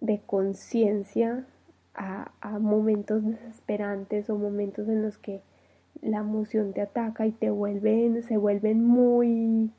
de 0.00 0.22
conciencia 0.24 1.44
a, 1.94 2.30
momentos 2.60 3.24
desesperantes 3.24 4.30
o 4.30 4.36
momentos 4.36 4.88
en 4.88 5.02
los 5.02 5.18
que 5.18 5.40
la 6.02 6.18
emoción 6.18 6.72
te 6.72 6.82
ataca 6.82 7.26
y 7.26 7.32
te 7.32 7.50
vuelven, 7.50 8.22
se 8.22 8.36
vuelven 8.36 8.84
muy, 8.84 9.70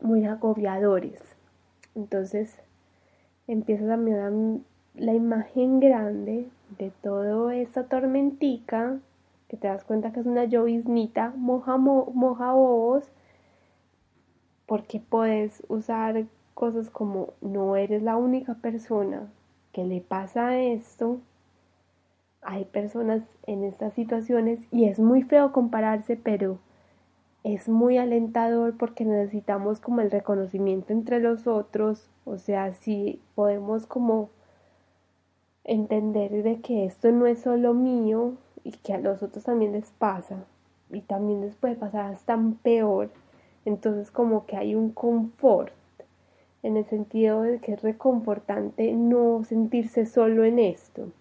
muy 0.00 0.24
agobiadores. 0.24 1.20
Entonces 1.94 2.58
empiezas 3.46 3.90
a 3.90 3.96
mirar 3.96 4.32
la 4.94 5.14
imagen 5.14 5.80
grande 5.80 6.48
de 6.78 6.90
toda 7.02 7.54
esa 7.54 7.84
tormentica 7.84 8.98
que 9.48 9.56
te 9.56 9.68
das 9.68 9.84
cuenta 9.84 10.12
que 10.12 10.20
es 10.20 10.26
una 10.26 10.44
lloviznita, 10.44 11.32
moja, 11.36 11.76
moja 11.76 12.52
bobos, 12.52 13.10
porque 14.66 15.00
puedes 15.00 15.62
usar 15.68 16.24
cosas 16.54 16.90
como 16.90 17.34
no 17.40 17.76
eres 17.76 18.02
la 18.02 18.16
única 18.16 18.54
persona 18.54 19.30
que 19.76 19.84
le 19.84 20.00
pasa 20.00 20.58
esto. 20.58 21.18
Hay 22.40 22.64
personas 22.64 23.22
en 23.46 23.62
estas 23.62 23.92
situaciones 23.92 24.66
y 24.70 24.86
es 24.86 24.98
muy 24.98 25.22
feo 25.22 25.52
compararse, 25.52 26.16
pero 26.16 26.60
es 27.44 27.68
muy 27.68 27.98
alentador 27.98 28.78
porque 28.78 29.04
necesitamos 29.04 29.78
como 29.80 30.00
el 30.00 30.10
reconocimiento 30.10 30.94
entre 30.94 31.20
los 31.20 31.46
otros, 31.46 32.08
o 32.24 32.38
sea, 32.38 32.72
si 32.72 33.20
podemos 33.34 33.86
como 33.86 34.30
entender 35.62 36.42
de 36.42 36.62
que 36.62 36.86
esto 36.86 37.12
no 37.12 37.26
es 37.26 37.40
solo 37.40 37.74
mío 37.74 38.32
y 38.64 38.72
que 38.72 38.94
a 38.94 38.98
los 38.98 39.22
otros 39.22 39.44
también 39.44 39.72
les 39.72 39.90
pasa 39.90 40.46
y 40.88 41.02
también 41.02 41.42
les 41.42 41.54
puede 41.54 41.74
pasar 41.74 42.12
hasta 42.12 42.38
peor, 42.62 43.10
entonces 43.66 44.10
como 44.10 44.46
que 44.46 44.56
hay 44.56 44.74
un 44.74 44.90
confort 44.90 45.75
en 46.66 46.76
el 46.76 46.84
sentido 46.86 47.42
de 47.42 47.58
que 47.60 47.74
es 47.74 47.82
reconfortante 47.82 48.92
no 48.92 49.44
sentirse 49.44 50.04
solo 50.04 50.44
en 50.44 50.58
esto. 50.58 51.12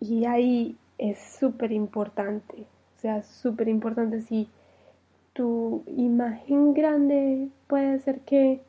Y 0.00 0.24
ahí 0.24 0.78
es 0.96 1.18
súper 1.18 1.72
importante, 1.72 2.66
o 2.96 3.00
sea, 3.00 3.22
súper 3.22 3.68
importante 3.68 4.22
si 4.22 4.48
tu 5.34 5.82
imagen 5.86 6.72
grande 6.72 7.50
puede 7.66 7.98
ser 8.00 8.20
que 8.20 8.62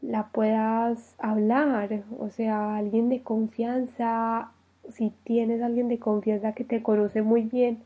la 0.00 0.28
puedas 0.28 1.14
hablar, 1.18 2.04
o 2.18 2.30
sea, 2.30 2.76
alguien 2.76 3.10
de 3.10 3.22
confianza, 3.22 4.50
si 4.88 5.12
tienes 5.24 5.60
alguien 5.60 5.88
de 5.88 5.98
confianza 5.98 6.52
que 6.52 6.64
te 6.64 6.82
conoce 6.82 7.20
muy 7.20 7.42
bien, 7.42 7.82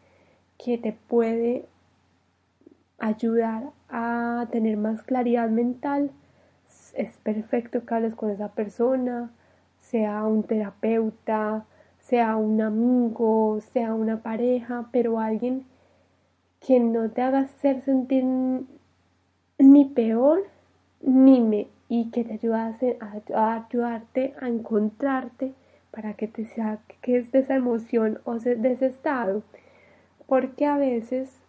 que 0.59 0.79
te 0.79 0.93
puede 0.93 1.65
ayudar 2.99 3.71
a 3.91 4.47
tener 4.51 4.77
más 4.77 5.03
claridad 5.03 5.49
mental, 5.49 6.11
es 6.95 7.17
perfecto 7.19 7.85
que 7.85 7.95
hables 7.95 8.15
con 8.15 8.31
esa 8.31 8.49
persona, 8.49 9.31
sea 9.81 10.25
un 10.25 10.43
terapeuta, 10.43 11.65
sea 11.99 12.37
un 12.37 12.61
amigo, 12.61 13.61
sea 13.73 13.95
una 13.95 14.23
pareja, 14.23 14.89
pero 14.93 15.21
alguien 15.21 15.65
que 16.61 16.81
no 16.81 17.11
te 17.11 17.23
haga 17.23 17.47
ser 17.47 17.83
sentir 17.83 18.25
ni 19.59 19.85
peor 19.85 20.45
ni 21.01 21.41
me 21.41 21.69
y 21.89 22.11
que 22.11 22.25
te 22.25 22.35
ayude 22.35 22.99
a, 23.35 23.67
ayudarte 23.67 24.35
a 24.41 24.49
encontrarte 24.49 25.55
para 25.91 26.15
que 26.15 26.29
te 26.29 26.45
saques 26.45 27.33
de 27.33 27.41
esa 27.41 27.57
emoción 27.57 28.21
o 28.25 28.39
de 28.39 28.73
ese 28.73 28.87
estado. 28.87 29.43
Porque 30.27 30.67
a 30.67 30.77
veces 30.77 31.40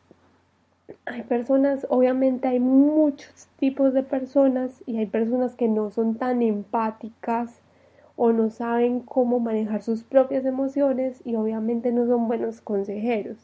hay 1.05 1.23
personas, 1.23 1.85
obviamente 1.89 2.47
hay 2.47 2.59
muchos 2.59 3.47
tipos 3.57 3.93
de 3.93 4.03
personas 4.03 4.83
y 4.85 4.97
hay 4.97 5.05
personas 5.05 5.55
que 5.55 5.67
no 5.67 5.89
son 5.91 6.15
tan 6.15 6.41
empáticas 6.41 7.59
o 8.15 8.31
no 8.31 8.49
saben 8.49 8.99
cómo 8.99 9.39
manejar 9.39 9.81
sus 9.81 10.03
propias 10.03 10.45
emociones 10.45 11.21
y 11.25 11.35
obviamente 11.35 11.91
no 11.91 12.05
son 12.05 12.27
buenos 12.27 12.61
consejeros. 12.61 13.37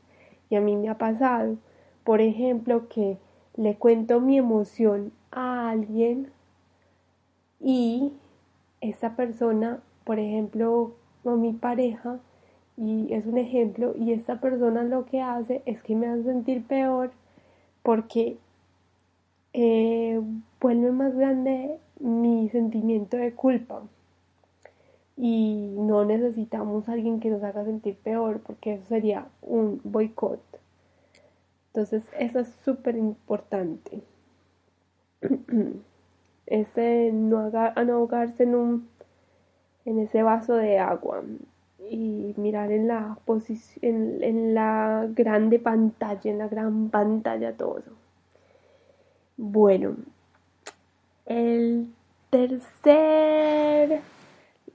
Y 0.50 0.56
a 0.56 0.62
mí 0.62 0.75
me 0.75 0.89
ha 0.89 0.98
pasado, 0.98 1.58
por 2.03 2.22
ejemplo, 2.22 2.88
que 2.88 3.17
le 3.56 3.75
cuento 3.75 4.20
mi 4.20 4.38
emoción 4.38 5.12
a 5.32 5.70
alguien 5.70 6.32
y 7.60 8.13
esa 8.82 9.15
persona, 9.15 9.79
por 10.03 10.20
ejemplo, 10.20 10.94
o 11.24 11.32
mi 11.32 11.53
pareja, 11.53 12.20
y 12.77 13.12
es 13.12 13.25
un 13.25 13.39
ejemplo, 13.39 13.96
y 13.98 14.13
esta 14.13 14.39
persona 14.39 14.84
lo 14.84 15.06
que 15.06 15.22
hace 15.22 15.63
es 15.65 15.82
que 15.82 15.96
me 15.96 16.08
hace 16.08 16.24
sentir 16.24 16.63
peor 16.63 17.12
porque 17.88 18.38
eh, 19.53 20.22
vuelve 20.60 20.91
más 20.91 21.15
grande 21.15 21.79
mi 22.01 22.50
sentimiento 22.50 23.15
de 23.15 23.34
culpa 23.34 23.82
y 25.15 25.74
no 25.77 26.03
necesitamos 26.03 26.89
a 26.89 26.91
alguien 26.91 27.22
que 27.22 27.29
nos 27.29 27.41
haga 27.44 27.63
sentir 27.63 27.96
peor 27.96 28.41
porque 28.41 28.74
eso 28.74 28.84
sería 28.89 29.29
un 29.41 29.79
boicot. 29.86 30.41
Entonces 31.67 32.03
eso 32.20 32.39
es 32.39 32.50
súper 32.65 32.98
importante. 32.98 34.01
Ese 36.45 37.12
no, 37.13 37.50
ahogarse 37.54 38.43
en 38.43 38.56
un 38.56 38.89
en 39.86 40.00
ese 40.00 40.23
vaso 40.23 40.56
de 40.56 40.78
agua 40.78 41.23
y 41.89 42.34
mirar 42.38 42.71
en 42.71 42.88
la 42.88 43.17
posición, 43.26 44.23
en, 44.23 44.54
la 44.54 45.08
grande 45.10 45.60
pantalla, 45.60 46.32
en 46.32 46.38
la 46.38 46.47
gran 46.47 46.89
pantalla 46.89 47.54
todo. 47.54 47.84
Bueno, 49.38 49.95
el 51.26 51.88
tercer, 52.30 54.02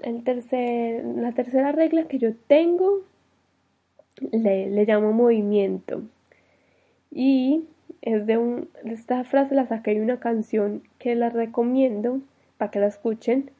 el 0.00 0.24
tercer, 0.24 1.04
la 1.04 1.32
tercera 1.32 1.72
regla 1.72 2.04
que 2.08 2.18
yo 2.18 2.34
tengo 2.46 3.00
le, 4.30 4.70
le 4.70 4.84
llamo 4.84 5.12
movimiento 5.12 6.02
y 7.10 7.64
es 8.02 8.26
de 8.26 8.36
un, 8.36 8.68
esta 8.84 9.22
frase 9.24 9.54
la 9.54 9.66
saqué 9.66 9.94
de 9.94 10.02
una 10.02 10.18
canción 10.18 10.82
que 10.98 11.14
la 11.14 11.30
recomiendo 11.30 12.20
para 12.58 12.70
que 12.70 12.80
la 12.80 12.86
escuchen. 12.86 13.50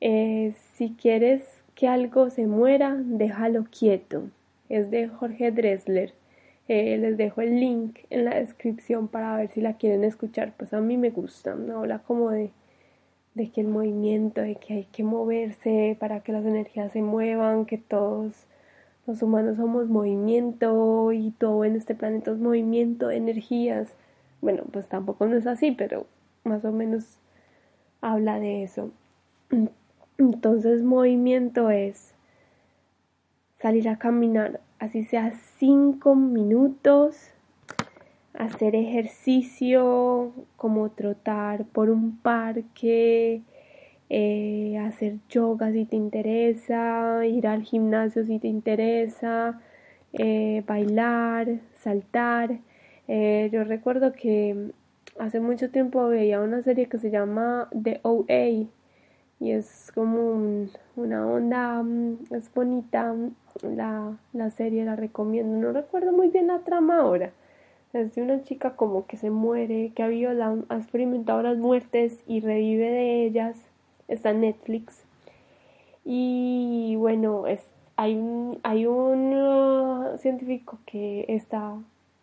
Eh, 0.00 0.54
si 0.74 0.94
quieres 0.94 1.53
que 1.74 1.88
algo 1.88 2.30
se 2.30 2.46
muera, 2.46 2.96
déjalo 2.96 3.64
quieto. 3.64 4.24
Es 4.68 4.90
de 4.90 5.08
Jorge 5.08 5.50
Dressler. 5.50 6.14
Eh, 6.68 6.96
les 6.96 7.16
dejo 7.18 7.42
el 7.42 7.60
link 7.60 7.98
en 8.10 8.24
la 8.24 8.36
descripción 8.36 9.08
para 9.08 9.36
ver 9.36 9.50
si 9.50 9.60
la 9.60 9.76
quieren 9.76 10.04
escuchar. 10.04 10.54
Pues 10.56 10.72
a 10.72 10.80
mí 10.80 10.96
me 10.96 11.10
gusta. 11.10 11.52
Habla 11.52 11.98
como 12.00 12.30
de, 12.30 12.50
de 13.34 13.50
que 13.50 13.60
el 13.60 13.68
movimiento, 13.68 14.40
de 14.40 14.56
que 14.56 14.74
hay 14.74 14.84
que 14.84 15.04
moverse 15.04 15.96
para 16.00 16.20
que 16.20 16.32
las 16.32 16.44
energías 16.44 16.92
se 16.92 17.02
muevan, 17.02 17.66
que 17.66 17.78
todos 17.78 18.46
los 19.06 19.22
humanos 19.22 19.58
somos 19.58 19.88
movimiento 19.88 21.12
y 21.12 21.32
todo 21.32 21.64
en 21.64 21.76
este 21.76 21.94
planeta 21.94 22.30
es 22.30 22.38
movimiento, 22.38 23.10
energías. 23.10 23.94
Bueno, 24.40 24.64
pues 24.72 24.88
tampoco 24.88 25.26
no 25.26 25.36
es 25.36 25.46
así, 25.46 25.72
pero 25.72 26.06
más 26.44 26.64
o 26.64 26.72
menos 26.72 27.18
habla 28.00 28.40
de 28.40 28.62
eso. 28.62 28.90
Entonces 30.18 30.82
movimiento 30.82 31.70
es 31.70 32.14
salir 33.58 33.88
a 33.88 33.98
caminar, 33.98 34.60
así 34.78 35.04
sea 35.04 35.32
cinco 35.58 36.14
minutos, 36.14 37.30
hacer 38.32 38.76
ejercicio 38.76 40.32
como 40.56 40.90
trotar 40.90 41.64
por 41.64 41.90
un 41.90 42.16
parque, 42.18 43.42
eh, 44.08 44.78
hacer 44.78 45.18
yoga 45.28 45.72
si 45.72 45.84
te 45.84 45.96
interesa, 45.96 47.26
ir 47.26 47.48
al 47.48 47.62
gimnasio 47.62 48.24
si 48.24 48.38
te 48.38 48.48
interesa, 48.48 49.60
eh, 50.12 50.62
bailar, 50.66 51.60
saltar. 51.74 52.60
Eh, 53.08 53.48
yo 53.52 53.64
recuerdo 53.64 54.12
que 54.12 54.70
hace 55.18 55.40
mucho 55.40 55.70
tiempo 55.70 56.06
veía 56.06 56.40
una 56.40 56.62
serie 56.62 56.86
que 56.86 56.98
se 56.98 57.10
llama 57.10 57.68
The 57.82 57.98
OA 58.02 58.68
y 59.44 59.52
es 59.52 59.92
como 59.94 60.66
una 60.96 61.26
onda, 61.26 61.82
mm, 61.82 62.16
es 62.30 62.52
bonita 62.54 63.12
mm, 63.12 63.34
la, 63.76 64.16
la 64.32 64.50
serie, 64.50 64.86
la 64.86 64.96
recomiendo. 64.96 65.58
No 65.58 65.70
recuerdo 65.70 66.12
muy 66.12 66.28
bien 66.28 66.46
la 66.46 66.60
trama 66.60 67.00
ahora. 67.00 67.30
Es 67.92 68.14
de 68.14 68.22
una 68.22 68.42
chica 68.42 68.74
como 68.74 69.06
que 69.06 69.18
se 69.18 69.28
muere, 69.28 69.92
que 69.94 70.02
ha, 70.02 70.08
violado, 70.08 70.64
ha 70.70 70.76
experimentado 70.78 71.42
las 71.42 71.58
muertes 71.58 72.22
y 72.26 72.40
revive 72.40 72.90
de 72.90 73.24
ellas. 73.26 73.58
Está 74.08 74.30
en 74.30 74.40
Netflix. 74.40 75.04
Y 76.06 76.96
bueno, 76.96 77.46
es, 77.46 77.62
hay 77.96 78.14
un, 78.14 78.60
hay 78.62 78.86
un 78.86 79.34
uh, 79.34 80.16
científico 80.16 80.78
que 80.86 81.26
está 81.28 81.76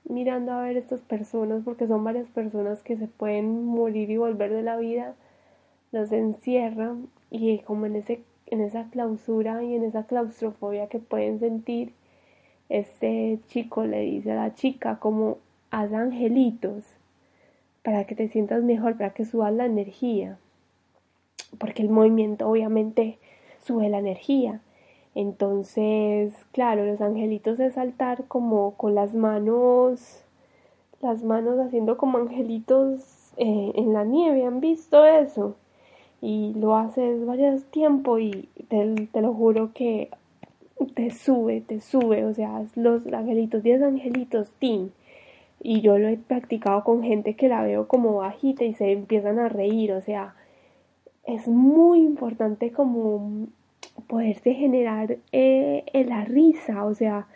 mirando 0.06 0.54
a 0.54 0.64
ver 0.64 0.76
estas 0.76 1.02
personas, 1.02 1.62
porque 1.64 1.86
son 1.86 2.04
varias 2.04 2.28
personas 2.30 2.82
que 2.82 2.98
se 2.98 3.08
pueden 3.08 3.64
morir 3.64 4.10
y 4.10 4.18
volver 4.18 4.52
de 4.52 4.64
la 4.64 4.78
vida 4.78 5.14
los 5.92 6.12
encierra 6.12 6.96
y 7.30 7.60
como 7.60 7.86
en, 7.86 7.98
ese, 7.98 8.24
en 8.48 8.62
esa 8.62 8.90
clausura 8.90 9.64
y 9.64 9.76
en 9.76 9.84
esa 9.84 10.04
claustrofobia 10.06 10.88
que 10.88 11.00
pueden 11.00 11.40
sentir, 11.40 11.94
este 12.70 13.40
chico 13.48 13.86
le 13.86 14.02
dice 14.02 14.32
a 14.32 14.36
la 14.36 14.56
chica 14.56 14.98
como 15.00 15.38
haz 15.72 15.92
angelitos 15.94 16.86
para 17.84 18.06
que 18.06 18.16
te 18.16 18.30
sientas 18.30 18.64
mejor, 18.64 18.98
para 18.98 19.12
que 19.12 19.26
subas 19.26 19.54
la 19.54 19.66
energía, 19.66 20.38
porque 21.58 21.82
el 21.82 21.90
movimiento 21.90 22.48
obviamente 22.48 23.18
sube 23.62 23.90
la 23.90 24.00
energía. 24.00 24.62
Entonces, 25.16 26.34
claro, 26.54 26.86
los 26.86 27.02
angelitos 27.02 27.60
es 27.60 27.74
saltar 27.74 28.26
como 28.28 28.76
con 28.76 28.96
las 28.96 29.14
manos, 29.14 30.24
las 31.02 31.24
manos 31.24 31.60
haciendo 31.60 31.98
como 31.98 32.18
angelitos 32.18 33.34
eh, 33.38 33.72
en 33.76 33.94
la 33.94 34.06
nieve, 34.06 34.46
¿han 34.46 34.62
visto 34.62 35.06
eso? 35.06 35.56
Y 36.22 36.54
lo 36.54 36.76
haces 36.76 37.26
varios 37.26 37.66
tiempo 37.66 38.20
y 38.20 38.48
te, 38.70 39.22
lo 39.22 39.34
juro 39.34 39.72
que 39.74 40.10
te 40.94 41.10
sube, 41.10 41.62
te 41.62 41.82
sube, 41.82 42.26
o 42.26 42.34
sea, 42.34 42.64
los 42.76 43.06
angelitos, 43.08 43.64
10 43.64 43.82
angelitos, 43.82 44.52
tin. 44.60 44.92
Y 45.64 45.82
yo 45.82 45.98
lo 45.98 46.08
he 46.08 46.18
practicado 46.18 46.84
con 46.84 47.04
gente 47.04 47.36
que 47.36 47.48
la 47.48 47.64
veo 47.64 47.88
como 47.88 48.16
bajita 48.16 48.64
y 48.64 48.74
se 48.74 48.92
empiezan 48.92 49.40
a 49.40 49.50
reír, 49.50 49.94
o 49.94 50.02
sea, 50.02 50.36
es 51.26 51.48
muy 51.48 52.00
importante 52.00 52.72
como 52.72 53.48
poderse 54.08 54.54
generar 54.54 55.18
eh, 55.32 55.84
la 56.08 56.26
risa, 56.26 56.86
o 56.86 56.94
sea, 56.94 57.28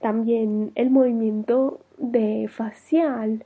también 0.00 0.72
el 0.74 0.90
movimiento 0.90 1.80
de 1.98 2.46
facial 2.48 3.44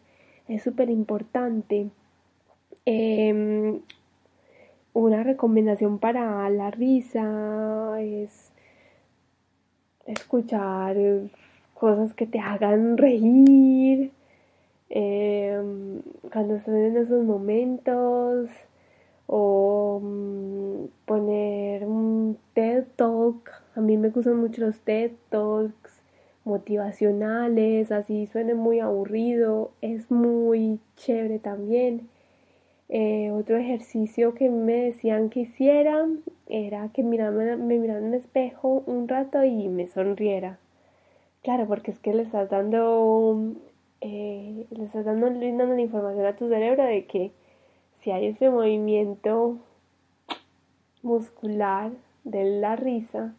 es 0.49 0.63
súper 0.63 0.91
importante. 0.91 1.89
Em, 2.85 3.81
una 4.99 5.23
recomendación 5.23 5.99
para 5.99 6.49
la 6.51 6.71
risa 6.71 8.01
es 8.01 8.51
escuchar 10.07 10.97
cosas 11.75 12.15
que 12.15 12.27
te 12.27 12.41
hagan 12.41 12.97
reír. 12.97 14.11
Em, 14.91 16.01
cuando 16.33 16.57
estás 16.57 16.75
en 16.75 16.97
esos 16.97 17.23
momentos 17.25 18.49
o 19.27 20.01
mm, 20.03 20.87
poner 21.05 21.85
un 21.85 22.39
TED 22.55 22.85
Talk. 22.97 23.51
A 23.77 23.81
mí 23.81 23.97
me 23.97 24.09
gustan 24.11 24.37
mucho 24.37 24.63
los 24.63 24.81
TED 24.81 25.13
Talks 25.29 26.03
motivacionales, 26.45 27.93
así 27.93 28.27
suena 28.27 28.55
muy 28.55 28.81
aburrido, 28.81 29.71
es 29.83 30.11
muy 30.11 30.81
chévere 30.97 31.39
también. 31.39 32.09
Eh, 32.89 33.31
otro 33.33 33.59
ejercicio 33.59 34.35
que 34.35 34.49
me 34.49 34.85
decían 34.85 35.29
que 35.29 35.41
hiciera 35.41 36.07
era 36.47 36.89
que 36.95 37.03
me 37.03 37.19
mirara 37.19 37.99
en 37.99 38.05
un 38.05 38.15
espejo 38.15 38.83
un 38.87 39.09
rato 39.09 39.45
y 39.45 39.69
me 39.69 39.89
sonriera. 39.89 40.59
Claro, 41.43 41.67
porque 41.67 41.91
es 41.91 41.99
que 41.99 42.15
le 42.15 42.23
estás 42.23 42.49
dando, 42.51 43.55
eh, 44.01 44.67
le 44.71 44.85
estás 44.85 45.05
dando 45.05 45.29
la 45.31 45.81
información 45.81 46.27
a 46.27 46.37
tu 46.37 46.49
cerebro 46.49 46.83
de 46.85 47.05
que 47.07 47.31
si 48.01 48.11
hay 48.11 48.27
ese 48.27 48.49
movimiento 48.49 49.59
muscular 51.03 51.93
de 52.25 52.45
la 52.45 52.77
risa, 52.77 53.35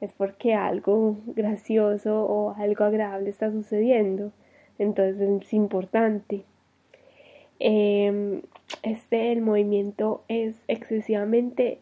es 0.00 0.12
porque 0.12 0.54
algo 0.54 1.16
gracioso 1.26 2.24
o 2.24 2.54
algo 2.56 2.84
agradable 2.84 3.30
está 3.30 3.50
sucediendo. 3.50 4.32
Entonces 4.78 5.42
es 5.42 5.52
importante. 5.52 6.44
Em, 7.58 8.42
este 8.82 9.32
el 9.32 9.42
movimiento 9.42 10.24
es 10.28 10.56
excesivamente 10.68 11.80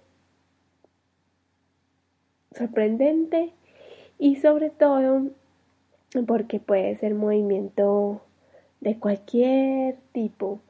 sorprendente 2.52 3.52
y 4.18 4.36
sobre 4.36 4.70
todo 4.70 5.28
porque 6.26 6.60
puede 6.60 6.96
ser 6.96 7.14
movimiento 7.14 8.22
de 8.80 8.98
cualquier 8.98 9.96
tipo 10.12 10.60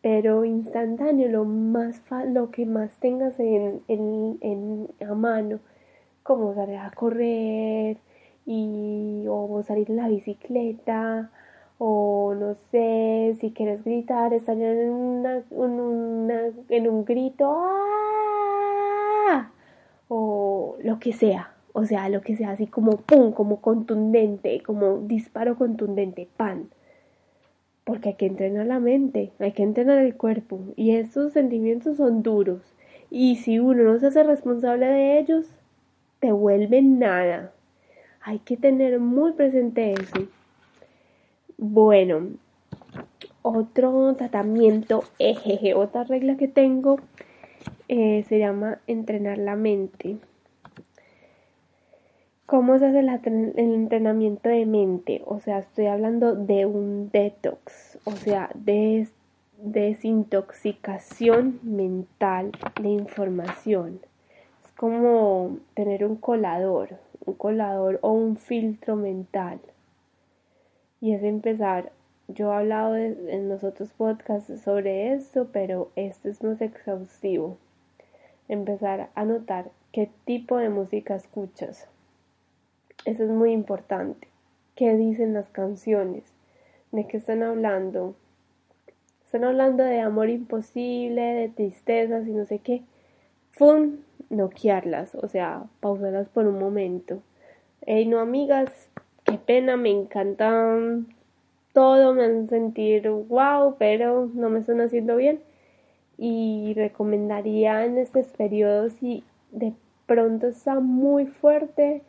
pero 0.00 0.44
instantáneo 0.44 1.28
lo 1.28 1.44
más 1.44 2.00
lo 2.26 2.50
que 2.50 2.66
más 2.66 2.90
tengas 3.00 3.38
en, 3.40 3.82
en, 3.88 4.88
a 5.06 5.14
mano 5.14 5.60
como 6.22 6.54
salir 6.54 6.76
a 6.76 6.90
correr 6.90 7.96
y 8.46 9.24
o 9.28 9.62
salir 9.66 9.90
en 9.90 9.96
la 9.96 10.08
bicicleta 10.08 11.30
o 11.78 12.34
no 12.34 12.54
sé 12.70 13.36
si 13.40 13.52
quieres 13.52 13.84
gritar 13.84 14.32
estar 14.32 14.56
en, 14.56 14.90
una, 14.90 15.42
en 16.68 16.88
un 16.88 17.04
grito 17.04 17.50
¡ah! 17.50 19.50
o 20.08 20.76
lo 20.82 20.98
que 20.98 21.12
sea 21.12 21.54
o 21.72 21.84
sea 21.84 22.08
lo 22.08 22.20
que 22.20 22.36
sea 22.36 22.50
así 22.50 22.66
como 22.66 22.96
pum 22.96 23.32
como 23.32 23.60
contundente 23.60 24.62
como 24.62 24.98
disparo 24.98 25.56
contundente 25.56 26.28
pan 26.36 26.68
porque 27.88 28.10
hay 28.10 28.14
que 28.16 28.26
entrenar 28.26 28.66
la 28.66 28.80
mente, 28.80 29.32
hay 29.38 29.52
que 29.52 29.62
entrenar 29.62 30.00
el 30.00 30.14
cuerpo 30.14 30.60
y 30.76 30.90
esos 30.90 31.32
sentimientos 31.32 31.96
son 31.96 32.22
duros 32.22 32.60
y 33.10 33.36
si 33.36 33.58
uno 33.58 33.82
no 33.82 33.98
se 33.98 34.08
hace 34.08 34.22
responsable 34.24 34.84
de 34.84 35.18
ellos, 35.18 35.46
te 36.20 36.30
vuelven 36.30 36.98
nada. 36.98 37.50
Hay 38.20 38.40
que 38.40 38.58
tener 38.58 39.00
muy 39.00 39.32
presente 39.32 39.94
eso. 39.94 40.28
Bueno, 41.60 42.34
otro 43.42 44.14
tratamiento, 44.14 45.02
ejeje, 45.18 45.74
otra 45.74 46.04
regla 46.04 46.36
que 46.36 46.46
tengo 46.46 47.00
eh, 47.88 48.24
se 48.28 48.38
llama 48.38 48.78
entrenar 48.86 49.38
la 49.38 49.56
mente. 49.56 50.18
¿Cómo 52.46 52.78
se 52.78 52.86
hace 52.86 53.00
el 53.00 53.74
entrenamiento 53.74 54.48
de 54.48 54.66
mente? 54.66 55.22
O 55.26 55.40
sea, 55.40 55.58
estoy 55.58 55.86
hablando 55.86 56.36
de 56.36 56.64
un 56.64 57.10
detox, 57.10 57.98
o 58.04 58.12
sea, 58.12 58.50
de 58.54 59.08
desintoxicación 59.60 61.58
mental 61.64 62.52
de 62.80 62.88
información. 62.88 63.98
Es 64.64 64.70
como 64.76 65.58
tener 65.74 66.04
un 66.04 66.14
colador, 66.14 67.00
un 67.26 67.34
colador 67.34 67.98
o 68.02 68.12
un 68.12 68.36
filtro 68.36 68.94
mental. 68.94 69.58
Y 71.00 71.14
es 71.14 71.22
empezar, 71.22 71.92
yo 72.28 72.52
he 72.52 72.56
hablado 72.56 72.96
en 72.96 73.48
los 73.48 73.64
otros 73.64 73.92
podcasts 73.92 74.60
sobre 74.62 75.12
esto, 75.12 75.48
pero 75.52 75.90
este 75.96 76.30
es 76.30 76.42
más 76.42 76.60
exhaustivo. 76.60 77.56
Empezar 78.48 79.10
a 79.14 79.24
notar 79.24 79.70
qué 79.92 80.10
tipo 80.24 80.56
de 80.56 80.68
música 80.68 81.14
escuchas 81.14 81.88
eso 83.04 83.24
es 83.24 83.30
muy 83.30 83.52
importante. 83.52 84.28
¿Qué 84.74 84.94
dicen 84.94 85.32
las 85.32 85.48
canciones? 85.48 86.24
¿De 86.92 87.06
qué 87.06 87.16
están 87.16 87.42
hablando? 87.42 88.14
Están 89.24 89.44
hablando 89.44 89.82
de 89.82 90.00
amor 90.00 90.28
imposible, 90.28 91.22
de 91.22 91.48
tristezas 91.48 92.26
y 92.26 92.32
no 92.32 92.44
sé 92.44 92.58
qué. 92.58 92.82
¡Fum! 93.52 93.98
Noquearlas, 94.30 95.14
o 95.14 95.26
sea, 95.26 95.64
pausarlas 95.80 96.28
por 96.28 96.46
un 96.46 96.58
momento. 96.58 97.22
Hey, 97.86 98.04
no, 98.04 98.20
amigas, 98.20 98.87
qué 99.28 99.38
pena, 99.38 99.76
me 99.76 99.90
encantan 99.90 101.08
todo, 101.72 102.14
me 102.14 102.24
hacen 102.24 102.48
sentir 102.48 103.08
wow, 103.08 103.76
pero 103.78 104.30
no 104.32 104.50
me 104.50 104.60
están 104.60 104.80
haciendo 104.80 105.16
bien. 105.16 105.40
Y 106.16 106.74
recomendaría 106.74 107.84
en 107.84 107.98
estos 107.98 108.26
periodos 108.28 108.94
si 108.94 109.24
de 109.52 109.74
pronto 110.06 110.48
está 110.48 110.80
muy 110.80 111.26
fuerte, 111.26 112.02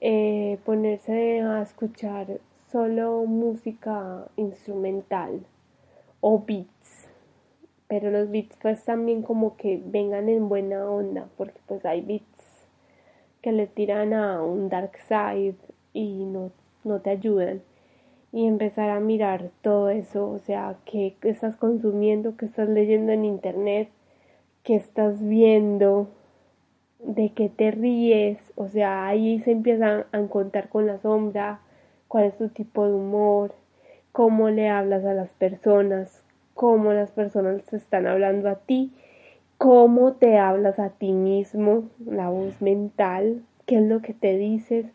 eh, 0.00 0.58
ponerse 0.64 1.40
a 1.40 1.62
escuchar 1.62 2.40
solo 2.70 3.24
música 3.26 4.26
instrumental 4.36 5.46
o 6.20 6.40
beats 6.40 7.08
pero 7.86 8.10
los 8.10 8.30
beats 8.30 8.56
pues 8.60 8.84
también 8.84 9.22
como 9.22 9.56
que 9.56 9.80
vengan 9.84 10.28
en 10.28 10.48
buena 10.48 10.84
onda 10.88 11.28
porque 11.36 11.60
pues 11.66 11.84
hay 11.84 12.00
beats 12.00 12.66
que 13.40 13.52
le 13.52 13.66
tiran 13.66 14.12
a 14.14 14.42
un 14.42 14.68
dark 14.68 14.98
side 15.06 15.54
y 15.94 16.26
no, 16.26 16.52
no 16.84 17.00
te 17.00 17.08
ayudan 17.08 17.62
y 18.34 18.46
empezar 18.46 18.90
a 18.90 19.00
mirar 19.00 19.50
todo 19.62 19.88
eso, 19.90 20.28
o 20.28 20.40
sea, 20.40 20.76
qué 20.84 21.16
estás 21.22 21.56
consumiendo, 21.56 22.36
qué 22.36 22.46
estás 22.46 22.68
leyendo 22.68 23.12
en 23.12 23.24
internet, 23.24 23.88
qué 24.64 24.74
estás 24.74 25.22
viendo, 25.24 26.08
de 26.98 27.30
qué 27.30 27.48
te 27.48 27.70
ríes, 27.70 28.38
o 28.56 28.68
sea, 28.68 29.06
ahí 29.06 29.38
se 29.40 29.52
empiezan 29.52 30.06
a 30.10 30.18
encontrar 30.18 30.68
con 30.68 30.86
la 30.86 30.98
sombra, 30.98 31.60
cuál 32.08 32.24
es 32.24 32.36
tu 32.36 32.48
tipo 32.48 32.86
de 32.86 32.94
humor, 32.94 33.54
cómo 34.10 34.50
le 34.50 34.68
hablas 34.68 35.04
a 35.04 35.14
las 35.14 35.30
personas, 35.34 36.24
cómo 36.54 36.92
las 36.92 37.12
personas 37.12 37.62
te 37.64 37.76
están 37.76 38.06
hablando 38.06 38.48
a 38.48 38.56
ti, 38.56 38.92
cómo 39.58 40.14
te 40.14 40.38
hablas 40.38 40.80
a 40.80 40.90
ti 40.90 41.12
mismo, 41.12 41.84
la 42.04 42.30
voz 42.30 42.60
mental, 42.60 43.42
qué 43.66 43.76
es 43.76 43.82
lo 43.82 44.02
que 44.02 44.14
te 44.14 44.36
dices. 44.36 44.86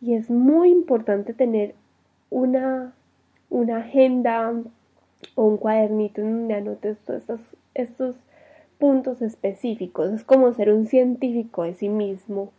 Y 0.00 0.14
es 0.14 0.30
muy 0.30 0.70
importante 0.70 1.34
tener 1.34 1.74
una, 2.30 2.94
una 3.50 3.78
agenda 3.78 4.54
o 5.34 5.44
un 5.44 5.56
cuadernito 5.58 6.22
en 6.22 6.32
donde 6.32 6.54
anotes 6.54 6.98
todos 7.00 7.20
estos, 7.20 7.40
estos 7.74 8.16
puntos 8.78 9.20
específicos, 9.20 10.10
es 10.10 10.24
como 10.24 10.52
ser 10.54 10.72
un 10.72 10.86
científico 10.86 11.64
de 11.64 11.74
sí 11.74 11.88
mismo. 11.88 12.50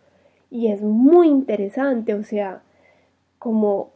Y 0.52 0.68
es 0.68 0.82
muy 0.82 1.28
interesante, 1.28 2.14
o 2.14 2.24
sea, 2.24 2.62
como 3.40 3.90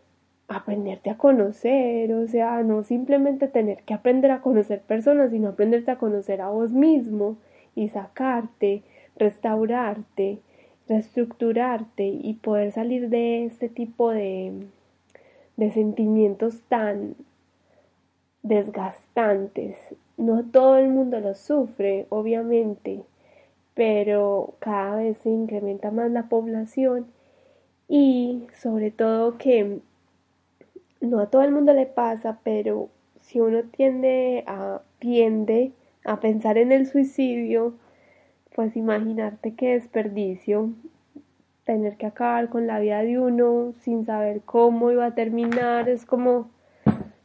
aprenderte 0.47 1.09
a 1.09 1.17
conocer, 1.17 2.13
o 2.13 2.27
sea, 2.27 2.63
no 2.63 2.83
simplemente 2.83 3.47
tener 3.47 3.83
que 3.83 3.93
aprender 3.93 4.31
a 4.31 4.41
conocer 4.41 4.81
personas, 4.81 5.31
sino 5.31 5.49
aprenderte 5.49 5.91
a 5.91 5.97
conocer 5.97 6.41
a 6.41 6.49
vos 6.49 6.71
mismo 6.71 7.37
y 7.75 7.89
sacarte, 7.89 8.83
restaurarte, 9.17 10.39
reestructurarte 10.87 12.05
y 12.07 12.33
poder 12.35 12.71
salir 12.71 13.09
de 13.09 13.45
este 13.45 13.69
tipo 13.69 14.11
de, 14.11 14.67
de 15.57 15.71
sentimientos 15.71 16.61
tan 16.69 17.15
desgastantes. 18.43 19.77
No 20.17 20.43
todo 20.43 20.77
el 20.77 20.89
mundo 20.89 21.19
lo 21.19 21.35
sufre, 21.35 22.05
obviamente, 22.09 23.01
pero 23.73 24.53
cada 24.59 24.97
vez 24.97 25.17
se 25.19 25.29
incrementa 25.29 25.91
más 25.91 26.11
la 26.11 26.23
población 26.29 27.07
y 27.87 28.43
sobre 28.61 28.91
todo 28.91 29.37
que 29.37 29.79
no 31.01 31.19
a 31.19 31.29
todo 31.29 31.41
el 31.41 31.51
mundo 31.51 31.73
le 31.73 31.85
pasa, 31.85 32.39
pero 32.43 32.89
si 33.21 33.39
uno 33.39 33.63
tiende 33.63 34.43
a 34.47 34.81
tiende 34.99 35.71
a 36.03 36.19
pensar 36.19 36.57
en 36.57 36.71
el 36.71 36.87
suicidio, 36.87 37.73
pues 38.55 38.77
imaginarte 38.77 39.53
qué 39.53 39.73
desperdicio 39.73 40.69
tener 41.65 41.97
que 41.97 42.05
acabar 42.05 42.47
con 42.47 42.67
la 42.67 42.79
vida 42.79 43.03
de 43.03 43.19
uno 43.19 43.73
sin 43.81 44.05
saber 44.05 44.41
cómo 44.45 44.91
iba 44.91 45.07
a 45.07 45.15
terminar, 45.15 45.89
es 45.89 46.05
como 46.05 46.47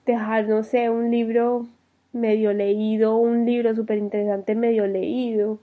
dejar, 0.06 0.48
no 0.48 0.64
sé, 0.64 0.90
un 0.90 1.10
libro 1.12 1.68
medio 2.12 2.52
leído, 2.52 3.16
un 3.16 3.46
libro 3.46 3.76
súper 3.76 3.98
interesante 3.98 4.56
medio 4.56 4.88
leído, 4.88 5.58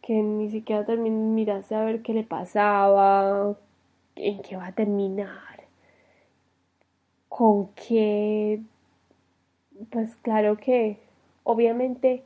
que 0.00 0.22
ni 0.22 0.48
siquiera 0.48 0.84
miraste 0.94 1.74
a 1.74 1.84
ver 1.84 2.02
qué 2.02 2.14
le 2.14 2.22
pasaba, 2.22 3.56
en 4.14 4.42
qué 4.42 4.56
va 4.56 4.68
a 4.68 4.72
terminar, 4.72 5.64
con 7.28 7.68
qué, 7.74 8.60
pues 9.90 10.14
claro 10.16 10.56
que 10.56 10.98
obviamente 11.42 12.22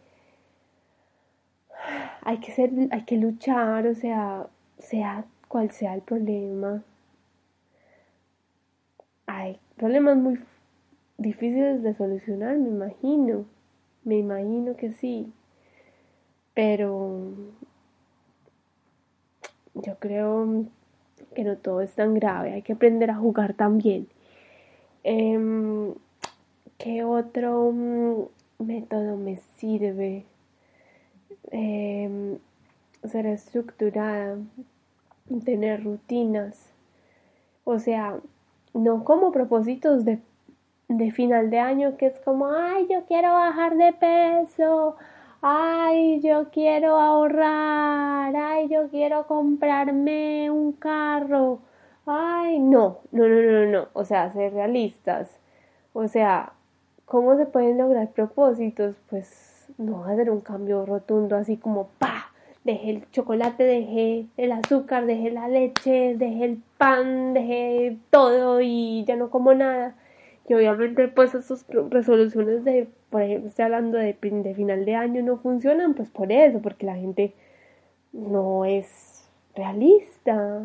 hay 2.23 2.39
que 2.39 2.53
ser, 2.53 2.71
hay 2.91 3.03
que 3.03 3.17
luchar, 3.17 3.87
o 3.87 3.95
sea, 3.95 4.47
sea 4.79 5.25
cual 5.49 5.71
sea 5.71 5.95
el 5.95 6.03
problema. 6.03 6.83
Hay 9.27 9.59
problemas 9.77 10.17
muy 10.17 10.41
difíciles 11.19 11.83
de 11.83 11.95
solucionar, 11.95 12.57
me 12.59 12.69
imagino. 12.69 13.47
Me 14.05 14.19
imagino 14.19 14.77
que 14.77 14.93
sí. 14.93 15.33
Pero 16.53 17.33
yo 19.75 19.99
creo 19.99 20.67
que 21.35 21.45
no 21.45 21.57
todo 21.57 21.81
es 21.81 21.95
tan 21.95 22.15
grave. 22.15 22.53
Hay 22.53 22.63
que 22.63 22.75
aprender 22.75 23.11
a 23.11 23.17
jugar 23.17 23.55
también. 23.55 24.07
Em, 25.03 25.95
¿Qué 26.79 27.05
otro 27.05 27.73
mm, 27.73 28.65
método 28.65 29.17
me 29.17 29.37
sirve? 29.57 30.27
Em, 31.51 32.39
ser 33.05 33.27
estructurada, 33.27 34.39
tener 35.45 35.85
rutinas. 35.85 36.73
O 37.65 37.79
sea, 37.79 38.19
no 38.75 39.05
como 39.05 39.33
propósitos 39.33 40.05
de 40.05 40.21
de 40.89 41.11
final 41.11 41.51
de 41.51 41.59
año 41.59 41.97
que 41.97 42.07
es 42.07 42.19
como, 42.21 42.47
ay, 42.49 42.87
yo 42.91 43.05
quiero 43.07 43.33
bajar 43.33 43.77
de 43.77 43.93
peso, 43.93 44.97
ay, 45.41 46.21
yo 46.21 46.51
quiero 46.51 46.99
ahorrar, 46.99 48.35
ay, 48.37 48.69
yo 48.69 48.89
quiero 48.91 49.27
comprarme 49.27 50.51
un 50.51 50.73
carro, 50.73 51.61
ay, 52.07 52.59
no, 52.59 52.99
no, 53.13 53.29
no, 53.29 53.43
no, 53.43 53.67
no, 53.67 53.89
o 53.95 54.05
sea, 54.05 54.33
ser 54.33 54.53
realistas, 54.53 55.39
o 55.93 56.07
sea, 56.09 56.53
¿cómo 57.07 57.37
se 57.37 57.47
pueden 57.47 57.79
lograr 57.79 58.11
propósitos? 58.11 58.97
Pues 59.09 59.54
no 59.79 60.05
hacer 60.05 60.31
un 60.31 60.41
cambio 60.41 60.87
rotundo 60.87 61.37
así 61.37 61.57
como, 61.57 61.89
pa, 61.99 62.33
dejé 62.65 62.91
el 62.91 63.11
chocolate, 63.11 63.65
dejé 63.65 64.27
el 64.37 64.53
azúcar, 64.53 65.07
dejé 65.07 65.31
la 65.31 65.49
leche, 65.49 66.17
dejé 66.17 66.45
el 66.45 66.63
pan, 66.79 67.35
dejé 67.35 67.99
todo 68.11 68.61
y 68.61 69.05
ya 69.05 69.17
no 69.17 69.31
como 69.31 69.55
nada 69.55 69.95
y 70.47 70.55
obviamente 70.55 71.09
pues 71.09 71.35
esas 71.35 71.65
resoluciones 71.91 72.65
de, 72.65 72.89
por 73.11 73.23
ejemplo, 73.23 73.49
estoy 73.49 73.65
hablando 73.65 73.99
de, 73.99 74.13
de 74.13 74.55
final 74.55 74.85
de 74.85 74.95
año 74.95 75.23
no 75.23 75.39
funcionan 75.39 75.95
pues 75.95 76.11
por 76.11 76.31
eso, 76.33 76.61
porque 76.61 76.87
la 76.87 76.97
gente 76.97 77.33
no 78.13 78.65
es 78.65 79.27
realista. 79.55 80.63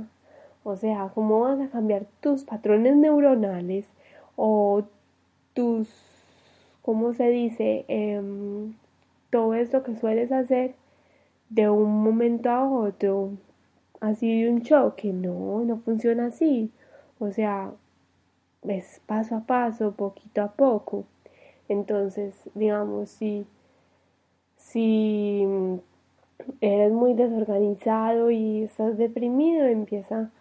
O 0.63 0.75
sea, 0.75 1.11
¿cómo 1.15 1.41
vas 1.41 1.61
a 1.61 1.69
cambiar 1.69 2.05
tus 2.19 2.43
patrones 2.43 2.97
neuronales 2.97 3.85
o 4.35 4.83
tus, 5.53 5.89
¿cómo 6.81 7.13
se 7.13 7.29
dice? 7.29 7.85
Em, 7.87 8.73
todo 9.29 9.53
esto 9.53 9.83
que 9.83 9.95
sueles 9.95 10.31
hacer 10.31 10.75
de 11.49 11.69
un 11.69 12.03
momento 12.03 12.49
a 12.49 12.69
otro, 12.69 13.31
así 13.99 14.43
de 14.43 14.49
un 14.49 14.61
choque. 14.61 15.11
No, 15.13 15.63
no 15.65 15.77
funciona 15.79 16.27
así. 16.27 16.71
O 17.19 17.31
sea, 17.31 17.71
es 18.63 19.01
paso 19.05 19.35
a 19.35 19.41
paso, 19.41 19.93
poquito 19.93 20.41
a 20.41 20.51
poco. 20.51 21.05
Entonces, 21.67 22.49
digamos, 22.55 23.09
si, 23.09 23.45
si 24.57 25.45
eres 26.61 26.91
muy 26.91 27.13
desorganizado 27.13 28.31
y 28.31 28.63
estás 28.63 28.97
deprimido, 28.97 29.65
empieza 29.65 30.31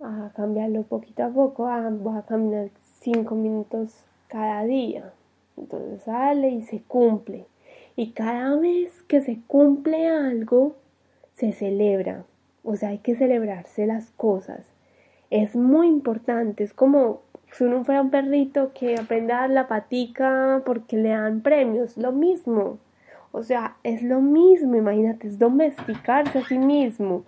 a 0.00 0.30
cambiarlo 0.34 0.82
poquito 0.82 1.24
a 1.24 1.30
poco. 1.30 1.66
Ah, 1.66 1.88
a 1.88 2.22
caminar 2.22 2.70
cinco 3.00 3.34
minutos 3.34 4.04
cada 4.28 4.64
día. 4.64 5.12
Entonces 5.56 6.02
sale 6.02 6.50
y 6.50 6.62
se 6.62 6.82
cumple. 6.82 7.46
Y 7.96 8.12
cada 8.12 8.56
vez 8.56 9.02
que 9.02 9.20
se 9.20 9.38
cumple 9.46 10.08
algo, 10.08 10.76
se 11.34 11.52
celebra. 11.52 12.24
O 12.64 12.76
sea, 12.76 12.90
hay 12.90 12.98
que 12.98 13.16
celebrarse 13.16 13.86
las 13.86 14.10
cosas. 14.12 14.66
Es 15.30 15.56
muy 15.56 15.88
importante. 15.88 16.64
Es 16.64 16.72
como 16.72 17.22
si 17.52 17.64
uno 17.64 17.84
fuera 17.84 18.00
un 18.00 18.10
perrito 18.10 18.72
que 18.72 18.96
aprende 18.98 19.32
a 19.32 19.42
dar 19.42 19.50
la 19.50 19.68
patica 19.68 20.62
porque 20.64 20.96
le 20.96 21.10
dan 21.10 21.42
premios, 21.42 21.96
lo 21.96 22.12
mismo. 22.12 22.78
O 23.30 23.42
sea, 23.42 23.76
es 23.82 24.02
lo 24.02 24.20
mismo, 24.20 24.76
imagínate, 24.76 25.26
es 25.26 25.38
domesticarse 25.38 26.38
a 26.38 26.44
sí 26.46 26.58
mismo. 26.58 27.24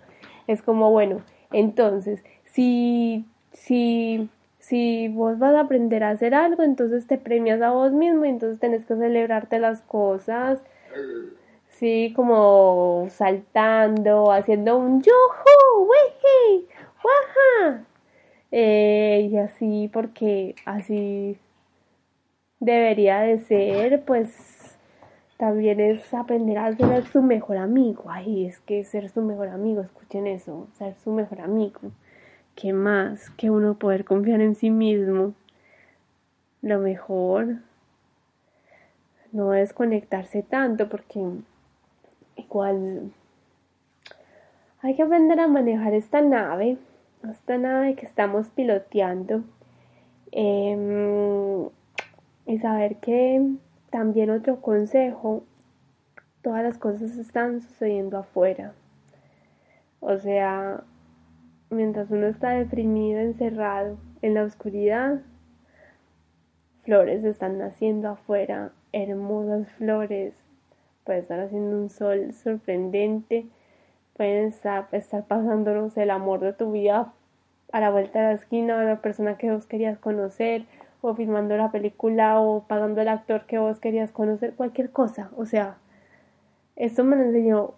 Es 0.47 0.61
como, 0.61 0.91
bueno, 0.91 1.21
entonces, 1.51 2.23
si, 2.45 3.25
si, 3.51 4.29
si 4.67 5.09
vos 5.09 5.37
vas 5.37 5.53
a 5.53 5.61
aprender 5.61 6.03
a 6.03 6.09
hacer 6.09 6.33
algo, 6.33 6.63
entonces 6.63 7.05
te 7.05 7.19
premias 7.19 7.61
a 7.61 7.69
vos 7.69 7.91
mismo 7.91 8.25
y 8.25 8.29
entonces 8.29 8.59
tenés 8.59 8.83
que 8.85 8.95
celebrarte 8.95 9.59
las 9.59 9.81
cosas. 9.81 10.59
Sí, 11.69 12.13
como 12.15 13.05
saltando, 13.11 14.31
haciendo 14.31 14.77
un 14.77 15.03
yuhu, 15.03 15.87
wihi, 15.89 16.67
waja 17.03 17.85
eh, 18.51 19.29
y 19.31 19.37
así 19.37 19.89
porque 19.93 20.55
así 20.65 21.37
debería 22.59 23.19
de 23.19 23.39
ser, 23.39 24.03
pues 24.03 24.79
también 25.37 25.79
es 25.79 26.11
aprender 26.11 26.57
a 26.57 26.75
ser 26.75 27.05
su 27.05 27.21
mejor 27.21 27.57
amigo. 27.57 28.05
Ay, 28.07 28.47
es 28.47 28.59
que 28.61 28.83
ser 28.83 29.09
su 29.09 29.21
mejor 29.21 29.49
amigo, 29.49 29.81
escuchen 29.81 30.25
eso, 30.25 30.67
ser 30.73 30.95
su 30.95 31.11
mejor 31.11 31.41
amigo. 31.41 31.81
¿Qué 32.55 32.73
más 32.73 33.29
que 33.31 33.49
uno 33.49 33.77
poder 33.77 34.05
confiar 34.05 34.41
en 34.41 34.55
sí 34.55 34.69
mismo? 34.69 35.33
Lo 36.61 36.79
mejor 36.79 37.57
no 39.31 39.53
es 39.53 39.73
conectarse 39.73 40.41
tanto 40.41 40.89
porque 40.89 41.21
igual 42.37 43.11
hay 44.81 44.95
que 44.95 45.03
aprender 45.03 45.39
a 45.39 45.47
manejar 45.47 45.93
esta 45.93 46.21
nave 46.21 46.77
esta 47.31 47.57
nave 47.57 47.95
que 47.95 48.05
estamos 48.05 48.49
piloteando 48.49 49.43
em, 50.31 51.69
y 52.45 52.57
saber 52.59 52.97
que 52.97 53.55
también 53.89 54.29
otro 54.29 54.61
consejo, 54.61 55.43
todas 56.41 56.63
las 56.63 56.77
cosas 56.77 57.17
están 57.17 57.61
sucediendo 57.61 58.17
afuera. 58.17 58.73
O 59.99 60.17
sea, 60.17 60.83
mientras 61.69 62.09
uno 62.11 62.27
está 62.27 62.51
deprimido, 62.51 63.19
encerrado 63.19 63.97
en 64.21 64.33
la 64.33 64.43
oscuridad, 64.43 65.21
flores 66.83 67.23
están 67.23 67.57
naciendo 67.57 68.09
afuera, 68.09 68.71
hermosas 68.91 69.71
flores, 69.73 70.33
puede 71.03 71.19
estar 71.19 71.39
haciendo 71.39 71.77
un 71.77 71.89
sol 71.89 72.33
sorprendente 72.33 73.47
pueden 74.15 74.47
estar, 74.47 74.87
estar 74.91 75.25
pasándonos 75.25 75.95
el 75.97 76.09
amor 76.09 76.39
de 76.39 76.53
tu 76.53 76.71
vida 76.71 77.13
a 77.71 77.79
la 77.79 77.89
vuelta 77.89 78.19
de 78.19 78.25
la 78.27 78.31
esquina, 78.33 78.83
la 78.83 79.01
persona 79.01 79.37
que 79.37 79.51
vos 79.51 79.65
querías 79.65 79.99
conocer, 79.99 80.65
o 81.01 81.13
filmando 81.13 81.57
la 81.57 81.71
película, 81.71 82.39
o 82.39 82.63
pagando 82.63 83.01
el 83.01 83.09
actor 83.09 83.45
que 83.45 83.59
vos 83.59 83.79
querías 83.79 84.11
conocer, 84.11 84.53
cualquier 84.55 84.91
cosa. 84.91 85.29
O 85.35 85.45
sea, 85.45 85.77
esto 86.75 87.03
me 87.03 87.15
lo 87.17 87.23
enseñó, 87.23 87.73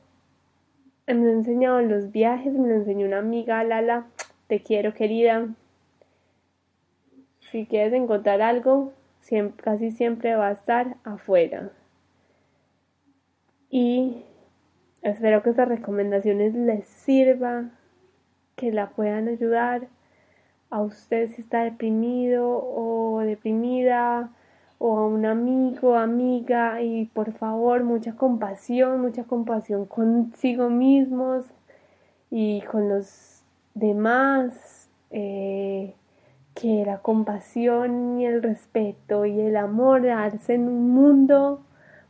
me 1.08 1.26
lo 1.26 1.32
enseñado 1.32 1.80
en 1.80 1.89
los 1.89 2.12
viajes, 2.12 2.54
me 2.54 2.67
lo 2.67 2.76
enseñó 2.76 3.08
una 3.08 3.20
amiga, 3.20 3.63
Lala, 3.63 4.08
te 4.48 4.62
quiero 4.62 4.93
querida. 4.93 5.48
Si 7.52 7.65
quieres 7.65 7.93
encontrar 7.93 8.41
algo, 8.41 8.93
casi 9.63 9.91
siempre 9.91 10.36
va 10.36 10.50
a 10.50 10.52
estar 10.52 10.98
afuera. 11.04 11.72
Y 13.70 14.24
Espero 15.08 15.41
que 15.41 15.52
estas 15.52 15.70
recomendaciones 15.70 16.54
les 16.54 16.86
sirva, 16.86 17.70
que 18.56 18.72
la 18.72 18.89
puedan 18.89 19.28
ayudar 19.28 19.88
a 20.70 20.82
usted 20.82 21.30
si 21.30 21.41
está 21.41 21.63
deprimido 21.63 22.50
o 22.50 23.22
deprimida 23.22 24.32
o 24.80 24.98
a 24.98 25.08
un 25.08 25.26
amigo, 25.26 25.96
amiga 25.96 26.82
y 26.82 27.06
por 27.06 27.34
favor 27.34 27.84
mucha 27.84 28.16
compasión, 28.16 29.02
mucha 29.02 29.24
compasión 29.24 29.86
consigo 29.86 30.70
mismos 30.70 31.46
y 32.30 32.62
con 32.62 32.90
los 32.90 33.44
demás, 33.74 34.90
eh, 35.12 35.96
que 36.54 36.84
la 36.86 37.00
compasión 37.00 38.20
y 38.20 38.26
el 38.26 38.42
respeto 38.42 39.26
y 39.26 39.40
el 39.40 39.58
amor 39.58 40.04
darse 40.04 40.56
en 40.56 40.68
un 40.68 40.90
mundo 40.92 41.62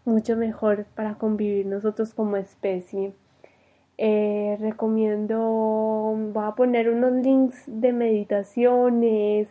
mucho 0.06 0.38
mejor 0.38 0.86
para 0.96 1.16
convivir 1.16 1.66
nosotros 1.66 2.14
como 2.14 2.38
especie. 2.38 3.14
Eh, 3.98 4.58
recomiendo, 4.62 6.16
voy 6.34 6.44
a 6.46 6.56
poner 6.56 6.90
unos 6.90 7.12
links 7.14 7.64
de 7.68 7.92
meditaciones, 7.92 9.50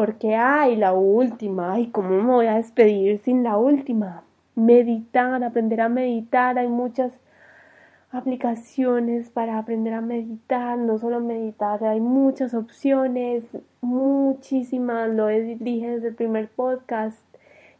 Porque, 0.00 0.34
ay, 0.34 0.76
la 0.76 0.94
última, 0.94 1.74
ay, 1.74 1.88
¿cómo 1.88 2.08
me 2.08 2.22
voy 2.22 2.46
a 2.46 2.54
despedir 2.54 3.18
sin 3.18 3.42
la 3.42 3.58
última? 3.58 4.24
Meditar, 4.54 5.44
aprender 5.44 5.82
a 5.82 5.90
meditar, 5.90 6.58
hay 6.58 6.68
muchas 6.68 7.12
aplicaciones 8.10 9.28
para 9.28 9.58
aprender 9.58 9.92
a 9.92 10.00
meditar, 10.00 10.78
no 10.78 10.96
solo 10.96 11.20
meditar, 11.20 11.84
hay 11.84 12.00
muchas 12.00 12.54
opciones, 12.54 13.44
muchísimas, 13.82 15.10
lo 15.10 15.26
dije 15.26 15.90
desde 15.90 16.08
el 16.08 16.14
primer 16.14 16.48
podcast. 16.48 17.22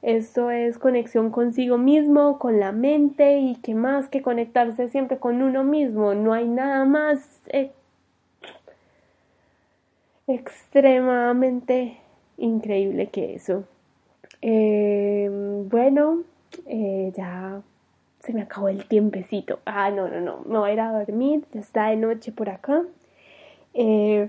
Esto 0.02 0.50
es 0.50 0.76
conexión 0.76 1.30
consigo 1.30 1.78
mismo, 1.78 2.38
con 2.38 2.60
la 2.60 2.72
mente 2.72 3.38
y 3.38 3.54
que 3.62 3.74
más 3.74 4.08
que 4.08 4.20
conectarse 4.20 4.90
siempre 4.90 5.16
con 5.16 5.40
uno 5.40 5.64
mismo. 5.64 6.12
No 6.12 6.34
hay 6.34 6.46
nada 6.46 6.84
más 6.84 7.40
eh, 7.46 7.72
extremadamente 10.26 11.99
increíble 12.40 13.08
que 13.08 13.34
eso. 13.34 13.64
Em, 14.42 15.68
bueno, 15.68 16.22
eh, 16.66 17.12
ya 17.16 17.62
se 18.20 18.32
me 18.32 18.42
acabó 18.42 18.68
el 18.68 18.86
tiempecito. 18.86 19.60
Ah, 19.64 19.90
no, 19.90 20.08
no, 20.08 20.20
no, 20.20 20.42
me 20.46 20.58
voy 20.58 20.70
a 20.70 20.72
ir 20.72 20.80
a 20.80 20.92
dormir, 20.92 21.44
ya 21.52 21.60
está 21.60 21.88
de 21.88 21.96
noche 21.96 22.32
por 22.32 22.48
acá. 22.48 22.82
Eh, 23.74 24.28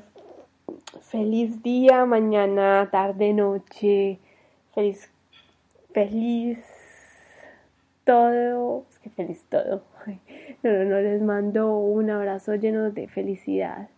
feliz 1.02 1.64
día, 1.64 2.06
mañana, 2.06 2.90
tarde, 2.92 3.34
noche, 3.34 4.20
feliz, 4.74 5.10
feliz 5.94 6.60
todo, 8.06 8.86
es 8.90 9.00
que 9.00 9.10
feliz 9.10 9.44
todo. 9.50 9.84
No, 10.64 10.72
no, 10.72 10.84
no, 10.84 11.00
les 11.00 11.20
mando 11.24 11.76
un 11.80 12.12
abrazo 12.12 12.54
lleno 12.54 12.92
de 12.92 13.08
felicidad, 13.08 13.90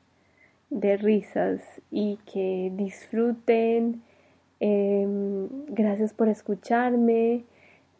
de 0.73 0.97
risas 0.97 1.61
y 1.91 2.17
que 2.31 2.71
disfruten. 2.75 4.01
Em, 4.59 5.47
gracias 5.67 6.13
por 6.13 6.27
escucharme. 6.27 7.43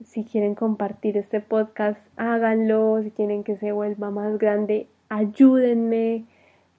Si 0.04 0.26
quieren 0.26 0.56
compartir 0.56 1.18
este 1.18 1.40
podcast, 1.40 2.00
háganlo. 2.18 3.02
Si 3.04 3.12
quieren 3.12 3.44
que 3.44 3.58
se 3.58 3.72
vuelva 3.72 4.10
más 4.10 4.38
grande, 4.38 4.88
ayúdenme. 5.10 6.26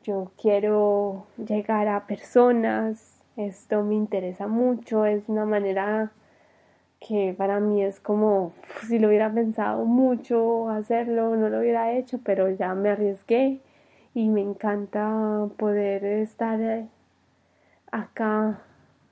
Yo 0.02 0.32
quiero 0.40 1.26
llegar 1.38 1.88
a 1.88 2.06
personas. 2.06 3.22
Esto 3.36 3.82
me 3.84 3.94
interesa 3.94 4.48
mucho. 4.48 5.06
Es 5.06 5.28
una 5.28 5.46
manera 5.46 6.12
que 7.00 7.34
para 7.36 7.60
mí 7.60 7.82
es 7.82 8.00
como 8.00 8.52
si 8.86 8.98
lo 8.98 9.08
hubiera 9.08 9.32
pensado 9.32 9.84
mucho 9.84 10.70
hacerlo, 10.70 11.36
no 11.36 11.50
lo 11.50 11.60
hubiera 11.60 11.92
hecho, 11.92 12.18
pero 12.24 12.48
ya 12.50 12.74
me 12.74 12.88
arriesgué 12.90 13.60
y 14.14 14.28
me 14.28 14.40
encanta 14.40 15.48
poder 15.56 16.04
estar 16.04 16.88
acá 17.90 18.62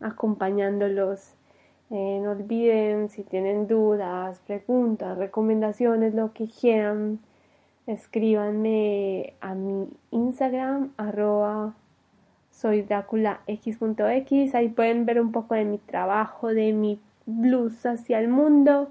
acompañándolos 0.01 1.35
eh, 1.95 2.21
no 2.23 2.31
olviden 2.31 3.11
si 3.11 3.23
tienen 3.23 3.67
dudas, 3.69 4.41
preguntas, 4.47 5.19
recomendaciones, 5.19 6.15
lo 6.15 6.33
que 6.33 6.49
quieran, 6.49 7.21
escríbanme 7.87 9.35
a 9.43 9.55
mi 9.55 9.91
Instagram, 10.11 10.93
arroba 10.97 11.75
soy 12.51 12.87
X.x. 13.47 14.55
Ahí 14.55 14.69
pueden 14.71 15.05
ver 15.05 15.21
un 15.21 15.33
poco 15.33 15.55
de 15.55 15.67
mi 15.67 15.77
trabajo, 15.77 16.49
de 16.49 16.73
mi 16.73 16.99
blues 17.27 17.85
hacia 17.85 18.19
el 18.21 18.29
mundo. 18.29 18.91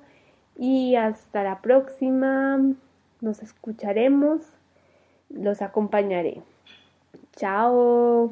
Y 0.55 0.95
hasta 0.95 1.43
la 1.43 1.59
próxima. 1.61 2.59
Nos 3.19 3.41
escucharemos. 3.41 4.41
Los 5.33 5.61
acompañaré. 5.61 6.41
Chao. 7.35 8.31